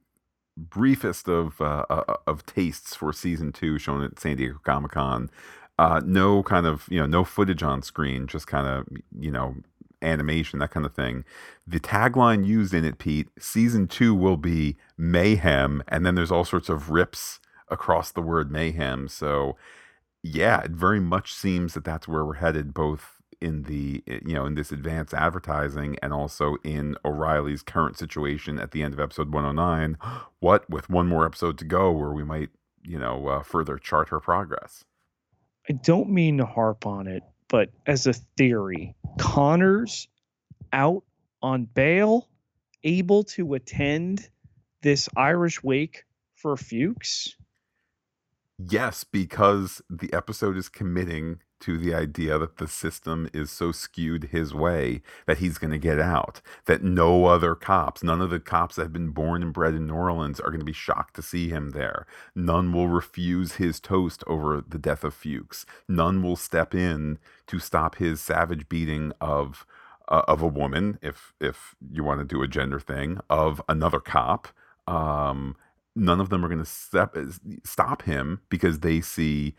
briefest 0.57 1.28
of 1.28 1.61
uh, 1.61 1.85
uh, 1.90 2.14
of 2.26 2.46
tastes 2.46 2.94
for 2.94 3.12
season 3.12 3.52
two 3.52 3.78
shown 3.78 4.02
at 4.02 4.18
San 4.20 4.37
Diego 4.37 4.61
Comic 4.62 4.92
Con. 4.92 5.30
Uh, 5.78 6.00
no 6.04 6.42
kind 6.42 6.66
of 6.66 6.87
you 6.88 7.00
know 7.00 7.07
no 7.07 7.24
footage 7.24 7.62
on 7.62 7.83
screen, 7.83 8.26
just 8.26 8.46
kind 8.46 8.68
of 8.68 8.87
you 9.18 9.30
know 9.30 9.57
animation 10.05 10.59
that 10.59 10.71
kind 10.71 10.87
of 10.87 10.95
thing. 10.95 11.25
The 11.67 11.81
tagline 11.81 12.47
used 12.47 12.75
in 12.75 12.85
it, 12.85 12.99
Pete, 12.99 13.29
season 13.38 13.88
two 13.88 14.14
will 14.14 14.37
be 14.37 14.77
mayhem, 14.97 15.83
and 15.88 16.05
then 16.05 16.14
there's 16.14 16.33
all 16.33 16.45
sorts 16.45 16.69
of 16.69 16.90
rips 16.90 17.40
across 17.69 18.11
the 18.11 18.23
word 18.23 18.51
mayhem. 18.51 19.09
So, 19.09 19.57
yeah, 20.23 20.61
it 20.62 20.73
very 20.73 21.01
much 21.01 21.33
seems 21.33 21.75
that 21.75 21.85
that's 21.85 22.07
where 22.07 22.25
we're 22.25 22.35
headed, 22.35 22.75
both 22.75 23.14
in 23.40 23.64
the 23.64 24.03
you 24.07 24.35
know 24.35 24.47
in 24.47 24.55
this 24.55 24.73
advanced 24.73 25.12
advertising 25.12 25.97
and 26.03 26.12
also 26.12 26.57
in 26.64 26.97
O'Reilly's 27.05 27.62
current 27.62 27.99
situation 27.99 28.59
at 28.59 28.71
the 28.71 28.83
end 28.83 28.95
of 28.95 29.01
episode 29.01 29.33
109. 29.33 29.99
What 30.40 30.69
with 30.69 30.90
one 30.90 31.09
more 31.09 31.25
episode 31.25 31.57
to 31.59 31.64
go, 31.64 31.90
where 31.90 32.12
we 32.12 32.23
might 32.23 32.51
you 32.83 32.99
know 32.99 33.29
uh, 33.29 33.43
further 33.43 33.79
chart 33.79 34.11
her 34.11 34.21
progress. 34.21 34.85
I 35.69 35.73
don't 35.73 36.11
mean 36.11 36.37
to 36.38 36.45
harp 36.45 36.87
on 36.87 37.07
it, 37.07 37.23
but 37.48 37.70
as 37.87 38.07
a 38.07 38.12
theory, 38.12 38.94
Connor's 39.18 40.09
out 40.72 41.04
on 41.42 41.64
bail, 41.64 42.28
able 42.83 43.24
to 43.24 43.54
attend 43.54 44.28
this 44.83 45.09
Irish 45.16 45.62
wake 45.62 46.04
for 46.35 46.57
Fuchs. 46.57 47.37
Yes, 48.59 49.04
because 49.04 49.83
the 49.90 50.12
episode 50.12 50.57
is 50.57 50.68
committing 50.68 51.40
to 51.64 51.79
the 51.79 51.94
idea 51.94 52.38
that 52.38 52.59
the 52.59 52.68
system 52.68 53.27
is 53.33 53.50
so 53.50 53.72
skewed 53.72 54.24
his 54.24 54.53
way 54.53 55.00
that 55.27 55.38
he's 55.38 55.57
going 55.57 55.70
to 55.70 55.79
get 55.79 55.98
out. 55.98 56.42
That 56.66 56.83
no 56.83 57.24
other 57.24 57.55
cops, 57.55 58.03
none 58.03 58.20
of 58.20 58.29
the 58.29 58.38
cops 58.38 58.77
that 58.77 58.83
have 58.83 58.92
been 58.92 59.11
born 59.11 59.42
and 59.42 59.53
bred 59.53 59.74
in 59.74 59.87
New 59.87 59.94
Orleans 59.94 60.40
are 60.40 60.50
going 60.50 60.61
to 60.61 60.66
be 60.66 60.74
shocked 60.74 61.16
to 61.16 61.22
see 61.22 61.48
him 61.48 61.70
there. 61.70 62.07
None 62.35 62.72
will 62.72 62.88
refuse 62.88 63.55
his 63.55 63.81
toast 63.81 64.22
over 64.27 64.62
the 64.66 64.79
death 64.79 65.05
of 65.05 65.14
Fuchs. 65.14 65.64
None 65.88 66.22
will 66.22 66.37
step 66.37 66.74
in 66.74 67.18
to 67.46 67.59
stop 67.59 67.96
his 67.96 68.20
savage 68.20 68.68
beating 68.68 69.12
of 69.20 69.64
uh, 70.09 70.20
of 70.29 70.42
a 70.42 70.46
woman, 70.46 70.98
if 71.00 71.33
if 71.40 71.74
you 71.90 72.05
want 72.05 72.20
to 72.20 72.27
do 72.27 72.42
a 72.42 72.48
gender 72.48 72.79
thing, 72.79 73.20
of 73.31 73.62
another 73.70 74.00
cop. 74.00 74.48
Um, 74.87 75.57
none 75.96 76.20
of 76.20 76.29
them 76.29 76.44
are 76.44 76.48
going 76.48 76.62
to 76.62 77.59
stop 77.64 78.03
him 78.03 78.40
because 78.50 78.81
they 78.81 79.00
see 79.00 79.55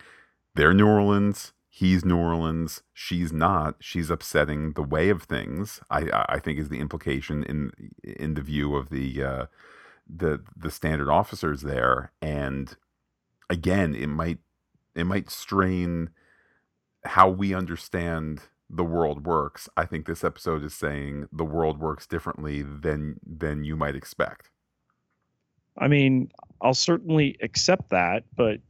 they're 0.54 0.74
New 0.74 0.88
Orleans. 0.88 1.52
He's 1.78 2.06
New 2.06 2.16
Orleans. 2.16 2.84
She's 2.94 3.34
not. 3.34 3.76
She's 3.82 4.10
upsetting 4.10 4.72
the 4.76 4.82
way 4.82 5.10
of 5.10 5.24
things. 5.24 5.82
I 5.90 6.10
I 6.30 6.40
think 6.40 6.58
is 6.58 6.70
the 6.70 6.80
implication 6.80 7.44
in 7.44 7.72
in 8.02 8.36
the 8.36 8.42
view 8.42 8.78
of 8.78 8.92
the 8.92 9.22
uh, 9.22 9.46
the 10.08 10.42
the 10.56 10.72
standard 10.72 11.10
officers 11.10 11.64
there. 11.64 12.14
And 12.22 12.78
again, 13.50 13.94
it 13.94 14.08
might 14.08 14.38
it 14.96 15.04
might 15.04 15.30
strain 15.30 16.12
how 17.04 17.28
we 17.28 17.54
understand 17.54 18.44
the 18.70 18.86
world 18.86 19.26
works. 19.26 19.68
I 19.76 19.86
think 19.86 20.06
this 20.06 20.24
episode 20.24 20.64
is 20.64 20.74
saying 20.74 21.28
the 21.30 21.44
world 21.44 21.82
works 21.82 22.08
differently 22.08 22.62
than 22.62 23.20
than 23.22 23.66
you 23.66 23.76
might 23.76 23.98
expect. 23.98 24.50
I 25.78 25.90
mean, 25.90 26.32
I'll 26.62 26.74
certainly 26.74 27.36
accept 27.42 27.90
that, 27.90 28.24
but 28.38 28.62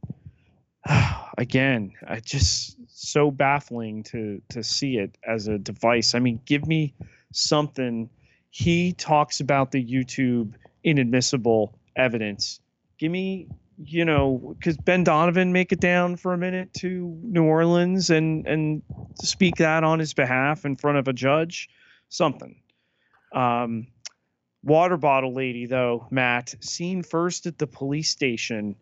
again, 1.38 1.92
I 2.08 2.18
just 2.18 2.75
so 2.98 3.30
baffling 3.30 4.02
to 4.02 4.40
to 4.48 4.62
see 4.62 4.96
it 4.96 5.18
as 5.26 5.48
a 5.48 5.58
device. 5.58 6.14
I 6.14 6.18
mean, 6.18 6.40
give 6.46 6.66
me 6.66 6.94
something. 7.30 8.08
He 8.48 8.94
talks 8.94 9.40
about 9.40 9.70
the 9.70 9.84
YouTube 9.84 10.54
inadmissible 10.82 11.78
evidence. 11.94 12.58
Give 12.96 13.12
me, 13.12 13.48
you 13.84 14.06
know, 14.06 14.56
because 14.58 14.78
Ben 14.78 15.04
Donovan 15.04 15.52
make 15.52 15.72
it 15.72 15.80
down 15.80 16.16
for 16.16 16.32
a 16.32 16.38
minute 16.38 16.72
to 16.78 17.14
New 17.22 17.44
Orleans 17.44 18.08
and 18.08 18.46
and 18.46 18.82
speak 19.22 19.56
that 19.56 19.84
on 19.84 19.98
his 19.98 20.14
behalf 20.14 20.64
in 20.64 20.74
front 20.74 20.96
of 20.96 21.06
a 21.06 21.12
judge. 21.12 21.68
Something. 22.08 22.62
Um, 23.32 23.88
water 24.62 24.96
bottle 24.96 25.34
lady, 25.34 25.66
though, 25.66 26.06
Matt, 26.10 26.54
seen 26.60 27.02
first 27.02 27.44
at 27.44 27.58
the 27.58 27.66
police 27.66 28.08
station, 28.08 28.74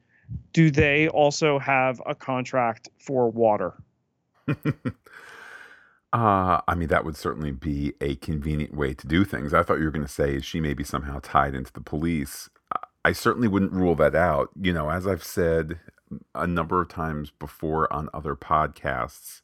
do 0.53 0.70
they 0.70 1.09
also 1.09 1.59
have 1.59 2.00
a 2.07 2.14
contract 2.14 2.90
for 3.00 3.29
water? 3.29 3.74
Uh, 6.13 6.61
I 6.69 6.77
mean, 6.77 6.87
that 6.89 7.05
would 7.05 7.17
certainly 7.17 7.51
be 7.51 7.93
a 8.01 8.15
convenient 8.15 8.73
way 8.73 8.95
to 8.95 9.07
do 9.09 9.25
things. 9.25 9.53
I 9.53 9.65
thought 9.65 9.79
you 9.79 9.85
were 9.85 9.91
going 9.91 10.07
to 10.07 10.13
say 10.13 10.41
she 10.41 10.61
may 10.61 10.73
be 10.73 10.85
somehow 10.85 11.19
tied 11.21 11.57
into 11.57 11.73
the 11.73 11.81
police. 11.81 12.49
I 13.05 13.11
certainly 13.11 13.49
wouldn't 13.49 13.73
rule 13.73 13.97
that 13.97 14.15
out. 14.15 14.51
You 14.61 14.73
know, 14.73 14.91
as 14.91 15.09
I've 15.09 15.25
said 15.25 15.81
a 16.33 16.47
number 16.47 16.81
of 16.81 16.89
times 16.89 17.33
before 17.33 17.93
on 17.93 18.09
other 18.15 18.37
podcasts, 18.37 19.43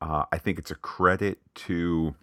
uh, 0.00 0.24
I 0.32 0.38
think 0.38 0.58
it's 0.58 0.72
a 0.72 0.74
credit 0.74 1.38
to 1.66 2.16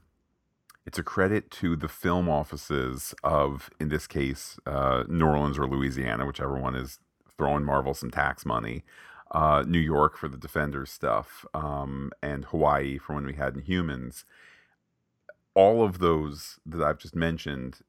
it's 0.86 1.00
a 1.00 1.04
credit 1.04 1.52
to 1.52 1.76
the 1.76 1.90
film 1.90 2.30
offices 2.30 3.14
of, 3.24 3.70
in 3.80 3.90
this 3.90 4.08
case, 4.08 4.58
uh, 4.66 5.04
New 5.10 5.26
Orleans 5.26 5.58
or 5.60 5.68
Louisiana, 5.68 6.26
whichever 6.26 6.58
one 6.58 6.76
is 6.76 7.00
throwing 7.38 7.66
Marvel 7.66 7.94
some 7.94 8.10
tax 8.10 8.46
money. 8.46 8.84
Uh, 9.32 9.64
New 9.68 9.80
York 9.80 10.18
for 10.18 10.28
the 10.30 10.38
Defenders 10.38 10.90
stuff, 10.92 11.46
um, 11.54 12.12
and 12.22 12.46
Hawaii 12.46 12.98
for 12.98 13.14
when 13.16 13.26
we 13.26 13.34
had 13.34 13.56
Inhumans. 13.56 14.24
All 15.54 15.84
of 15.84 16.00
those 16.00 16.60
that 16.66 16.82
I've 16.82 17.00
just 17.00 17.16
mentioned 17.16 17.80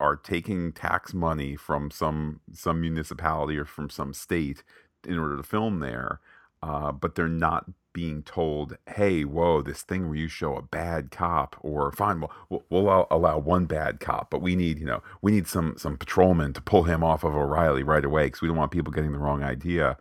are 0.00 0.16
taking 0.16 0.72
tax 0.72 1.14
money 1.14 1.56
from 1.56 1.90
some 1.90 2.40
some 2.52 2.80
municipality 2.80 3.56
or 3.56 3.64
from 3.64 3.88
some 3.88 4.12
state 4.12 4.62
in 5.06 5.18
order 5.18 5.36
to 5.36 5.42
film 5.44 5.80
there, 5.80 6.20
uh, 6.62 6.92
but 6.92 7.14
they're 7.14 7.28
not 7.28 7.70
being 7.92 8.22
told, 8.22 8.76
"Hey, 8.88 9.24
whoa, 9.24 9.62
this 9.62 9.82
thing 9.82 10.08
where 10.08 10.16
you 10.16 10.28
show 10.28 10.56
a 10.56 10.62
bad 10.62 11.10
cop, 11.10 11.56
or 11.60 11.92
fine, 11.92 12.20
we'll, 12.48 12.64
we'll 12.70 13.06
allow, 13.10 13.38
one 13.38 13.66
bad 13.66 14.00
cop, 14.00 14.30
but 14.30 14.42
we 14.42 14.56
need, 14.56 14.78
you 14.80 14.86
know, 14.86 15.02
we 15.22 15.32
need 15.32 15.46
some 15.46 15.74
some 15.78 15.96
patrolmen 15.96 16.52
to 16.54 16.60
pull 16.62 16.84
him 16.84 17.04
off 17.04 17.24
of 17.24 17.34
O'Reilly 17.34 17.82
right 17.82 18.04
away 18.04 18.26
because 18.26 18.42
we 18.42 18.48
don't 18.48 18.56
want 18.56 18.72
people 18.72 18.92
getting 18.92 19.12
the 19.12 19.18
wrong 19.18 19.42
idea." 19.42 19.98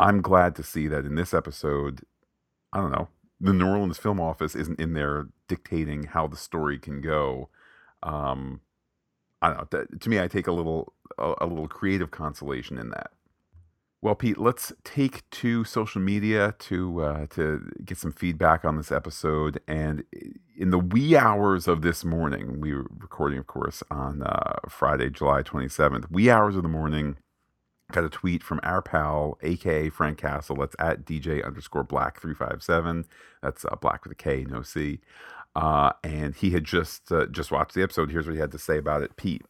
I'm 0.00 0.22
glad 0.22 0.56
to 0.56 0.62
see 0.62 0.88
that 0.88 1.04
in 1.04 1.14
this 1.14 1.34
episode, 1.34 2.00
I 2.72 2.78
don't 2.78 2.92
know, 2.92 3.08
the 3.40 3.52
New 3.52 3.68
Orleans 3.68 3.98
Film 3.98 4.20
Office 4.20 4.54
isn't 4.54 4.80
in 4.80 4.94
there 4.94 5.28
dictating 5.46 6.04
how 6.04 6.26
the 6.26 6.36
story 6.36 6.78
can 6.78 7.00
go. 7.00 7.50
Um, 8.02 8.60
I 9.42 9.52
don't 9.52 9.72
know. 9.72 9.84
To 9.98 10.08
me, 10.08 10.20
I 10.20 10.28
take 10.28 10.46
a 10.46 10.52
little 10.52 10.92
a, 11.18 11.34
a 11.42 11.46
little 11.46 11.68
creative 11.68 12.10
consolation 12.10 12.78
in 12.78 12.90
that. 12.90 13.10
Well, 14.02 14.14
Pete, 14.14 14.38
let's 14.38 14.72
take 14.84 15.28
to 15.30 15.64
social 15.64 16.00
media 16.00 16.54
to 16.60 17.02
uh, 17.02 17.26
to 17.30 17.70
get 17.84 17.98
some 17.98 18.12
feedback 18.12 18.64
on 18.64 18.76
this 18.76 18.90
episode. 18.90 19.60
And 19.68 20.04
in 20.56 20.70
the 20.70 20.78
wee 20.78 21.16
hours 21.16 21.68
of 21.68 21.82
this 21.82 22.04
morning, 22.04 22.60
we 22.60 22.74
were 22.74 22.86
recording, 22.98 23.38
of 23.38 23.46
course, 23.46 23.82
on 23.90 24.22
uh, 24.22 24.60
Friday, 24.68 25.10
July 25.10 25.42
twenty 25.42 25.68
seventh. 25.68 26.10
Wee 26.10 26.30
hours 26.30 26.56
of 26.56 26.62
the 26.62 26.68
morning, 26.68 27.16
got 27.92 28.04
a 28.04 28.10
tweet 28.10 28.42
from 28.42 28.60
our 28.62 28.82
pal, 28.82 29.38
aka 29.42 29.88
Frank 29.88 30.18
Castle. 30.18 30.56
That's 30.56 30.76
at 30.78 31.04
DJ 31.04 31.44
underscore 31.44 31.84
Black 31.84 32.20
three 32.20 32.34
five 32.34 32.62
seven. 32.62 33.04
That's 33.42 33.64
uh, 33.64 33.76
Black 33.80 34.04
with 34.04 34.12
a 34.12 34.16
K, 34.16 34.44
no 34.48 34.62
C. 34.62 35.00
Uh, 35.56 35.92
and 36.04 36.34
he 36.34 36.50
had 36.50 36.64
just 36.64 37.10
uh, 37.10 37.26
just 37.26 37.50
watched 37.50 37.74
the 37.74 37.82
episode. 37.82 38.10
Here's 38.10 38.26
what 38.26 38.34
he 38.34 38.40
had 38.40 38.52
to 38.52 38.58
say 38.58 38.78
about 38.78 39.02
it, 39.02 39.16
Pete. 39.16 39.42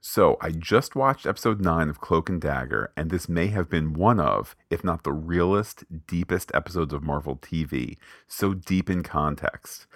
So, 0.00 0.36
I 0.40 0.52
just 0.52 0.94
watched 0.94 1.26
episode 1.26 1.60
9 1.60 1.88
of 1.88 2.00
Cloak 2.00 2.28
and 2.28 2.40
Dagger, 2.40 2.92
and 2.96 3.10
this 3.10 3.28
may 3.28 3.48
have 3.48 3.68
been 3.68 3.94
one 3.94 4.20
of, 4.20 4.54
if 4.70 4.84
not 4.84 5.02
the 5.02 5.12
realest, 5.12 5.84
deepest 6.06 6.52
episodes 6.54 6.94
of 6.94 7.02
Marvel 7.02 7.36
TV. 7.36 7.96
So 8.28 8.54
deep 8.54 8.88
in 8.88 9.02
context. 9.02 9.88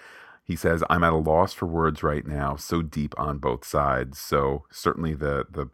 He 0.42 0.56
says, 0.56 0.82
I'm 0.90 1.04
at 1.04 1.12
a 1.12 1.16
loss 1.16 1.52
for 1.52 1.66
words 1.66 2.02
right 2.02 2.26
now, 2.26 2.56
so 2.56 2.82
deep 2.82 3.14
on 3.16 3.38
both 3.38 3.64
sides. 3.64 4.18
So, 4.18 4.64
certainly 4.72 5.14
the, 5.14 5.46
the 5.48 5.70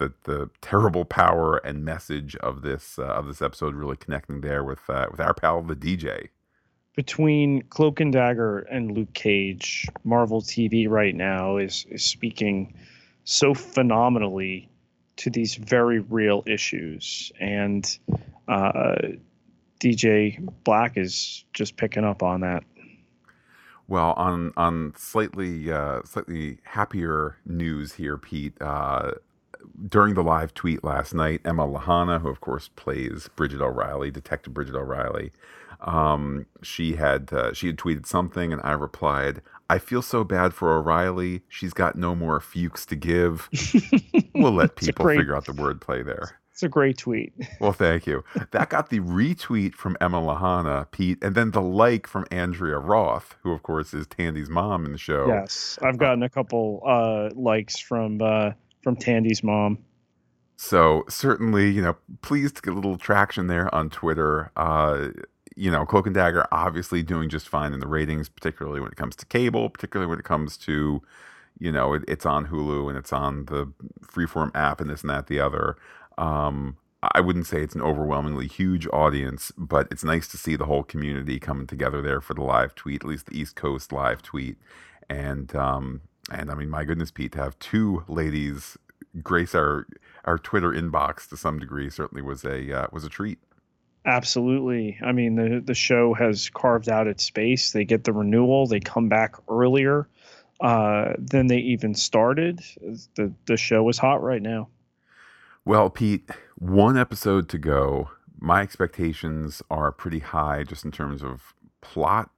the, 0.00 0.12
the 0.24 0.50
terrible 0.60 1.04
power 1.04 1.58
and 1.58 1.84
message 1.84 2.34
of 2.36 2.62
this 2.62 2.98
uh, 2.98 3.04
of 3.04 3.26
this 3.26 3.40
episode 3.40 3.74
really 3.74 3.96
connecting 3.96 4.40
there 4.40 4.64
with 4.64 4.80
uh, 4.88 5.06
with 5.10 5.20
our 5.20 5.34
pal 5.34 5.62
the 5.62 5.76
DJ. 5.76 6.30
Between 6.96 7.62
Cloak 7.70 8.00
and 8.00 8.12
Dagger 8.12 8.60
and 8.60 8.92
Luke 8.92 9.12
Cage, 9.14 9.86
Marvel 10.02 10.42
TV 10.42 10.88
right 10.88 11.14
now 11.14 11.58
is 11.58 11.86
is 11.90 12.02
speaking 12.02 12.74
so 13.24 13.54
phenomenally 13.54 14.68
to 15.16 15.30
these 15.30 15.54
very 15.54 16.00
real 16.00 16.42
issues. 16.46 17.30
And 17.38 17.86
uh, 18.48 18.96
DJ 19.78 20.38
Black 20.64 20.96
is 20.96 21.44
just 21.52 21.76
picking 21.76 22.04
up 22.04 22.22
on 22.22 22.40
that. 22.40 22.64
Well, 23.86 24.14
on 24.16 24.52
on 24.56 24.94
slightly 24.96 25.70
uh, 25.70 26.02
slightly 26.04 26.58
happier 26.64 27.36
news 27.44 27.94
here, 27.94 28.16
Pete. 28.16 28.54
Uh, 28.60 29.12
during 29.88 30.14
the 30.14 30.22
live 30.22 30.54
tweet 30.54 30.84
last 30.84 31.14
night, 31.14 31.40
Emma 31.44 31.66
Lahana, 31.66 32.20
who 32.20 32.28
of 32.28 32.40
course 32.40 32.68
plays 32.76 33.28
Bridget 33.36 33.60
O'Reilly, 33.60 34.10
Detective 34.10 34.54
Bridget 34.54 34.74
O'Reilly, 34.74 35.32
um, 35.82 36.46
she 36.62 36.96
had 36.96 37.32
uh, 37.32 37.52
she 37.52 37.68
had 37.68 37.76
tweeted 37.76 38.06
something, 38.06 38.52
and 38.52 38.60
I 38.62 38.72
replied, 38.72 39.42
I 39.68 39.78
feel 39.78 40.02
so 40.02 40.24
bad 40.24 40.52
for 40.52 40.76
O'Reilly. 40.76 41.42
She's 41.48 41.72
got 41.72 41.96
no 41.96 42.14
more 42.14 42.40
Fuchs 42.40 42.84
to 42.86 42.96
give. 42.96 43.48
we'll 44.34 44.52
let 44.52 44.76
people 44.76 45.04
great, 45.04 45.18
figure 45.18 45.34
out 45.34 45.46
the 45.46 45.52
wordplay 45.52 46.04
there. 46.04 46.40
It's 46.52 46.62
a 46.62 46.68
great 46.68 46.98
tweet. 46.98 47.32
Well, 47.60 47.72
thank 47.72 48.06
you. 48.06 48.24
That 48.52 48.70
got 48.70 48.88
the 48.88 49.00
retweet 49.00 49.74
from 49.74 49.96
Emma 50.00 50.20
Lahana, 50.20 50.90
Pete, 50.90 51.18
and 51.22 51.34
then 51.34 51.50
the 51.50 51.60
like 51.60 52.06
from 52.06 52.26
Andrea 52.30 52.78
Roth, 52.78 53.36
who 53.42 53.52
of 53.52 53.62
course 53.62 53.92
is 53.92 54.06
Tandy's 54.06 54.48
mom 54.48 54.86
in 54.86 54.92
the 54.92 54.98
show. 54.98 55.26
Yes, 55.28 55.78
I've 55.82 55.98
gotten 55.98 56.22
a 56.22 56.28
couple 56.28 56.82
uh, 56.86 57.30
likes 57.34 57.78
from 57.78 58.20
uh, 58.22 58.52
from 58.82 58.96
Tandy's 58.96 59.42
mom. 59.42 59.78
So 60.56 61.04
certainly, 61.08 61.70
you 61.70 61.80
know, 61.80 61.96
pleased 62.20 62.56
to 62.56 62.62
get 62.62 62.72
a 62.72 62.76
little 62.76 62.98
traction 62.98 63.46
there 63.46 63.74
on 63.74 63.88
Twitter. 63.88 64.52
Uh, 64.56 65.08
you 65.56 65.70
know, 65.70 65.86
Cloak 65.86 66.06
and 66.06 66.14
Dagger 66.14 66.46
obviously 66.52 67.02
doing 67.02 67.28
just 67.28 67.48
fine 67.48 67.72
in 67.72 67.80
the 67.80 67.88
ratings, 67.88 68.28
particularly 68.28 68.80
when 68.80 68.90
it 68.90 68.96
comes 68.96 69.16
to 69.16 69.26
cable, 69.26 69.70
particularly 69.70 70.08
when 70.08 70.18
it 70.18 70.24
comes 70.24 70.56
to, 70.58 71.02
you 71.58 71.72
know, 71.72 71.94
it, 71.94 72.04
it's 72.06 72.26
on 72.26 72.48
Hulu 72.48 72.88
and 72.88 72.98
it's 72.98 73.12
on 73.12 73.46
the 73.46 73.72
Freeform 74.04 74.50
app 74.54 74.80
and 74.80 74.90
this 74.90 75.00
and 75.00 75.10
that, 75.10 75.28
the 75.28 75.40
other. 75.40 75.76
Um, 76.18 76.76
I 77.02 77.20
wouldn't 77.20 77.46
say 77.46 77.62
it's 77.62 77.74
an 77.74 77.80
overwhelmingly 77.80 78.46
huge 78.46 78.86
audience, 78.92 79.52
but 79.56 79.88
it's 79.90 80.04
nice 80.04 80.28
to 80.28 80.36
see 80.36 80.56
the 80.56 80.66
whole 80.66 80.82
community 80.82 81.38
coming 81.38 81.66
together 81.66 82.02
there 82.02 82.20
for 82.20 82.34
the 82.34 82.42
live 82.42 82.74
tweet, 82.74 83.02
at 83.02 83.08
least 83.08 83.26
the 83.26 83.38
East 83.38 83.56
Coast 83.56 83.92
live 83.92 84.20
tweet. 84.20 84.58
And 85.08 85.54
um, 85.56 86.02
and 86.30 86.50
I 86.50 86.54
mean, 86.54 86.70
my 86.70 86.84
goodness, 86.84 87.10
Pete, 87.10 87.32
to 87.32 87.38
have 87.38 87.58
two 87.58 88.04
ladies 88.08 88.76
grace 89.22 89.54
our 89.54 89.86
our 90.24 90.38
Twitter 90.38 90.70
inbox 90.70 91.28
to 91.28 91.36
some 91.36 91.58
degree 91.58 91.90
certainly 91.90 92.22
was 92.22 92.44
a 92.44 92.72
uh, 92.72 92.86
was 92.92 93.04
a 93.04 93.08
treat. 93.08 93.38
Absolutely. 94.06 94.98
I 95.04 95.12
mean, 95.12 95.36
the 95.36 95.62
the 95.64 95.74
show 95.74 96.14
has 96.14 96.48
carved 96.50 96.88
out 96.88 97.06
its 97.06 97.24
space. 97.24 97.72
They 97.72 97.84
get 97.84 98.04
the 98.04 98.12
renewal. 98.12 98.66
They 98.66 98.80
come 98.80 99.08
back 99.08 99.36
earlier 99.48 100.08
uh, 100.60 101.14
than 101.18 101.48
they 101.48 101.58
even 101.58 101.94
started. 101.94 102.60
The 103.16 103.32
the 103.46 103.56
show 103.56 103.88
is 103.88 103.98
hot 103.98 104.22
right 104.22 104.42
now. 104.42 104.68
Well, 105.64 105.90
Pete, 105.90 106.30
one 106.56 106.96
episode 106.96 107.48
to 107.50 107.58
go. 107.58 108.10
My 108.38 108.62
expectations 108.62 109.62
are 109.70 109.92
pretty 109.92 110.20
high, 110.20 110.64
just 110.64 110.84
in 110.84 110.90
terms 110.90 111.22
of 111.22 111.52
plot. 111.82 112.30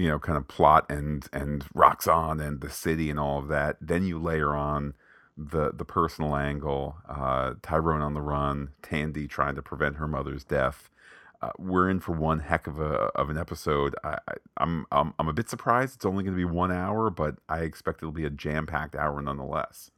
You 0.00 0.08
know, 0.08 0.18
kind 0.18 0.38
of 0.38 0.48
plot 0.48 0.90
and 0.90 1.26
and 1.32 1.64
Roxxon 1.74 2.44
and 2.44 2.60
the 2.60 2.70
city 2.70 3.10
and 3.10 3.18
all 3.18 3.38
of 3.38 3.48
that. 3.48 3.76
Then 3.80 4.04
you 4.04 4.18
layer 4.18 4.54
on 4.54 4.94
the 5.36 5.72
the 5.72 5.84
personal 5.84 6.36
angle, 6.36 6.96
uh, 7.08 7.54
Tyrone 7.62 8.02
on 8.02 8.14
the 8.14 8.22
run, 8.22 8.70
Tandy 8.82 9.26
trying 9.26 9.54
to 9.56 9.62
prevent 9.62 9.96
her 9.96 10.06
mother's 10.08 10.44
death 10.44 10.90
uh, 11.42 11.50
we're 11.58 11.88
in 11.88 12.00
for 12.00 12.12
one 12.12 12.38
heck 12.38 12.66
of 12.66 12.78
a 12.80 12.92
of 13.14 13.30
an 13.30 13.38
episode. 13.38 13.94
I, 14.04 14.10
am 14.10 14.18
I'm, 14.58 14.86
I'm 14.92 15.14
I'm 15.18 15.28
a 15.28 15.32
bit 15.32 15.48
surprised. 15.48 15.96
It's 15.96 16.04
only 16.04 16.22
going 16.22 16.34
to 16.34 16.38
be 16.38 16.44
one 16.44 16.70
hour, 16.70 17.10
but 17.10 17.36
I 17.48 17.60
expect 17.60 18.02
it'll 18.02 18.12
be 18.12 18.26
a 18.26 18.30
jam 18.30 18.66
packed 18.66 18.94
hour 18.94 19.20
nonetheless. 19.22 19.90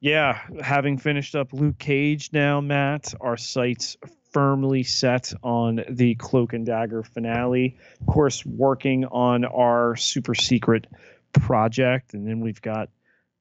Yeah, 0.00 0.40
having 0.60 0.98
finished 0.98 1.34
up 1.34 1.52
Luke 1.52 1.78
Cage 1.78 2.30
now, 2.32 2.60
Matt, 2.60 3.14
our 3.20 3.36
sights 3.36 3.96
firmly 4.34 4.82
set 4.82 5.32
on 5.42 5.82
the 5.88 6.14
Cloak 6.16 6.52
and 6.52 6.66
Dagger 6.66 7.02
finale. 7.02 7.78
Of 8.00 8.06
course, 8.06 8.44
working 8.44 9.06
on 9.06 9.46
our 9.46 9.96
super 9.96 10.34
secret 10.34 10.86
project, 11.32 12.12
and 12.12 12.28
then 12.28 12.40
we've 12.40 12.60
got 12.60 12.90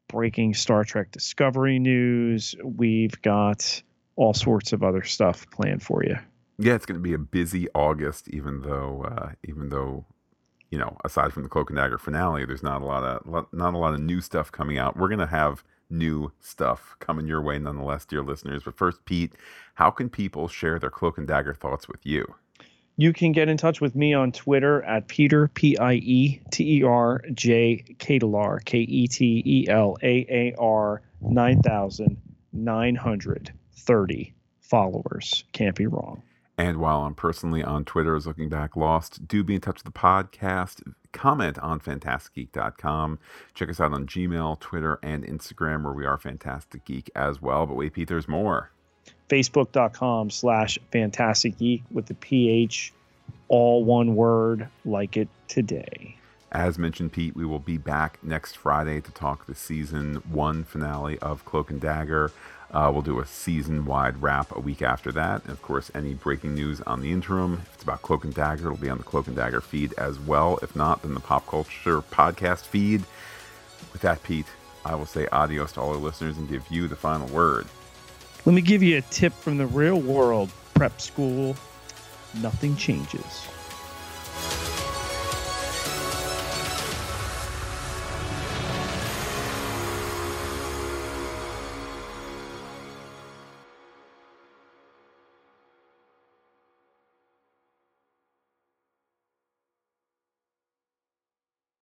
breaking 0.08 0.54
Star 0.54 0.86
Trek 0.86 1.12
Discovery 1.12 1.80
news. 1.80 2.56
We've 2.64 3.22
got 3.22 3.84
all 4.16 4.34
sorts 4.34 4.72
of 4.72 4.84
other 4.84 5.04
stuff 5.04 5.46
planned 5.52 5.84
for 5.84 6.06
you 6.06 6.16
yeah, 6.60 6.76
it's 6.76 6.86
going 6.86 7.00
to 7.00 7.04
be 7.04 7.14
a 7.14 7.20
busy 7.20 7.68
August, 7.74 8.30
even 8.30 8.62
though 8.62 9.06
uh, 9.10 9.32
even 9.44 9.70
though 9.70 10.06
you 10.70 10.80
know, 10.80 10.98
aside 11.06 11.32
from 11.32 11.44
the 11.44 11.50
Cloak 11.50 11.70
and 11.70 11.78
Dagger 11.78 12.00
finale, 12.00 12.46
there's 12.46 12.64
not 12.64 12.82
a 12.82 12.86
lot 12.86 13.04
of 13.04 13.48
not 13.54 13.74
a 13.74 13.78
lot 13.78 13.94
of 13.94 14.00
new 14.00 14.22
stuff 14.22 14.52
coming 14.52 14.78
out. 14.78 14.98
We're 14.98 15.08
going 15.08 15.20
to 15.20 15.28
have 15.28 15.64
new 15.90 16.32
stuff 16.40 16.96
coming 17.00 17.28
your 17.28 17.42
way, 17.42 17.60
nonetheless, 17.60 18.06
dear 18.06 18.22
listeners. 18.22 18.64
But 18.64 18.78
first, 18.78 19.06
Pete, 19.06 19.34
how 19.76 19.92
can 19.92 20.10
people 20.10 20.48
share 20.48 20.80
their 20.80 20.90
Cloak 20.90 21.18
and 21.18 21.28
Dagger 21.28 21.54
thoughts 21.54 21.88
with 21.88 22.06
you? 22.06 22.36
You 22.96 23.12
can 23.12 23.32
get 23.32 23.50
in 23.50 23.58
touch 23.58 23.82
with 23.82 23.96
me 23.96 24.14
on 24.14 24.32
Twitter 24.32 24.84
at 24.84 25.08
Peter 25.08 25.48
P 25.48 25.78
I 25.78 25.94
E 25.94 26.42
T 26.52 26.78
E 26.78 26.84
R 26.84 27.22
J 27.34 27.84
Ketelaar 27.98 28.64
K 28.64 28.80
E 28.80 29.08
T 29.08 29.42
E 29.46 29.68
L 29.68 29.98
A 30.04 30.26
A 30.30 30.56
R 30.60 31.02
nine 31.20 31.62
thousand 31.62 32.22
nine 32.52 32.96
hundred 32.96 33.52
thirty 33.76 34.36
followers. 34.60 35.44
Can't 35.54 35.76
be 35.76 35.88
wrong. 35.88 36.22
And 36.58 36.78
while 36.78 37.02
I'm 37.02 37.16
personally 37.16 37.64
on 37.64 37.84
Twitter 37.84 38.16
as 38.16 38.28
Looking 38.28 38.50
Back 38.50 38.76
Lost, 38.76 39.28
do 39.28 39.44
be 39.44 39.56
in 39.56 39.62
touch 39.62 39.84
with 39.84 39.92
the 39.92 40.00
podcast. 40.00 40.82
Comment 41.12 41.58
on 41.60 41.80
phantasticgeek.com. 41.80 43.20
Check 43.56 43.70
us 43.70 43.80
out 43.80 43.94
on 43.94 44.06
Gmail, 44.06 44.60
Twitter, 44.60 45.00
and 45.02 45.26
Instagram, 45.26 45.84
where 45.84 45.94
we 45.94 46.06
are 46.06 46.18
Phantastic 46.18 46.86
Geek 46.86 47.10
as 47.16 47.42
well. 47.42 47.66
But 47.66 47.76
wait, 47.76 47.94
Pete, 47.94 48.08
there's 48.08 48.28
more. 48.28 48.70
Facebook.com 49.30 50.30
slash 50.30 50.78
Phantastic 50.92 51.58
Geek 51.58 51.84
with 51.92 52.06
the 52.06 52.14
PH, 52.14 52.94
all 53.48 53.84
one 53.84 54.16
word, 54.16 54.68
like 54.86 55.18
it 55.18 55.30
today. 55.48 56.18
As 56.52 56.78
mentioned, 56.78 57.14
Pete, 57.14 57.36
we 57.36 57.46
will 57.46 57.58
be 57.58 57.80
back 57.80 58.20
next 58.22 58.58
Friday 58.58 59.02
to 59.02 59.12
talk 59.12 59.48
the 59.48 59.56
season 59.56 60.22
one 60.30 60.64
finale 60.64 61.18
of 61.18 61.46
Cloak 61.46 61.72
and 61.72 61.82
Dagger. 61.82 62.32
Uh, 62.74 62.90
we'll 62.92 63.04
do 63.04 63.20
a 63.20 63.26
season 63.26 63.86
wide 63.86 64.20
wrap 64.22 64.56
a 64.56 64.60
week 64.60 64.82
after 64.82 65.12
that. 65.12 65.44
And 65.44 65.52
of 65.52 65.62
course, 65.62 65.92
any 65.94 66.16
breaking 66.16 66.56
news 66.56 66.82
on 66.82 67.02
the 67.02 67.12
interim, 67.12 67.62
if 67.66 67.76
it's 67.76 67.84
about 67.84 68.02
Cloak 68.02 68.24
and 68.24 68.34
Dagger, 68.34 68.66
it'll 68.66 68.78
be 68.78 68.90
on 68.90 68.98
the 68.98 69.04
Cloak 69.04 69.28
and 69.28 69.36
Dagger 69.36 69.62
feed 69.62 69.94
as 70.00 70.20
well. 70.20 70.58
If 70.64 70.76
not, 70.76 71.04
then 71.04 71.14
the 71.14 71.20
Pop 71.20 71.46
Culture 71.46 72.02
Podcast 72.02 72.62
feed. 72.62 73.04
With 73.92 74.02
that, 74.02 74.24
Pete, 74.24 74.48
I 74.86 74.96
will 74.96 75.06
say 75.06 75.28
adios 75.32 75.74
to 75.74 75.82
all 75.82 75.90
our 75.90 75.98
listeners 75.98 76.38
and 76.38 76.50
give 76.50 76.68
you 76.72 76.88
the 76.88 76.96
final 76.96 77.28
word. 77.28 77.68
Let 78.46 78.56
me 78.56 78.62
give 78.62 78.82
you 78.82 78.98
a 78.98 79.02
tip 79.02 79.34
from 79.34 79.58
the 79.58 79.68
real 79.68 80.00
world 80.02 80.50
prep 80.74 81.00
school 81.00 81.56
nothing 82.42 82.76
changes. 82.76 83.48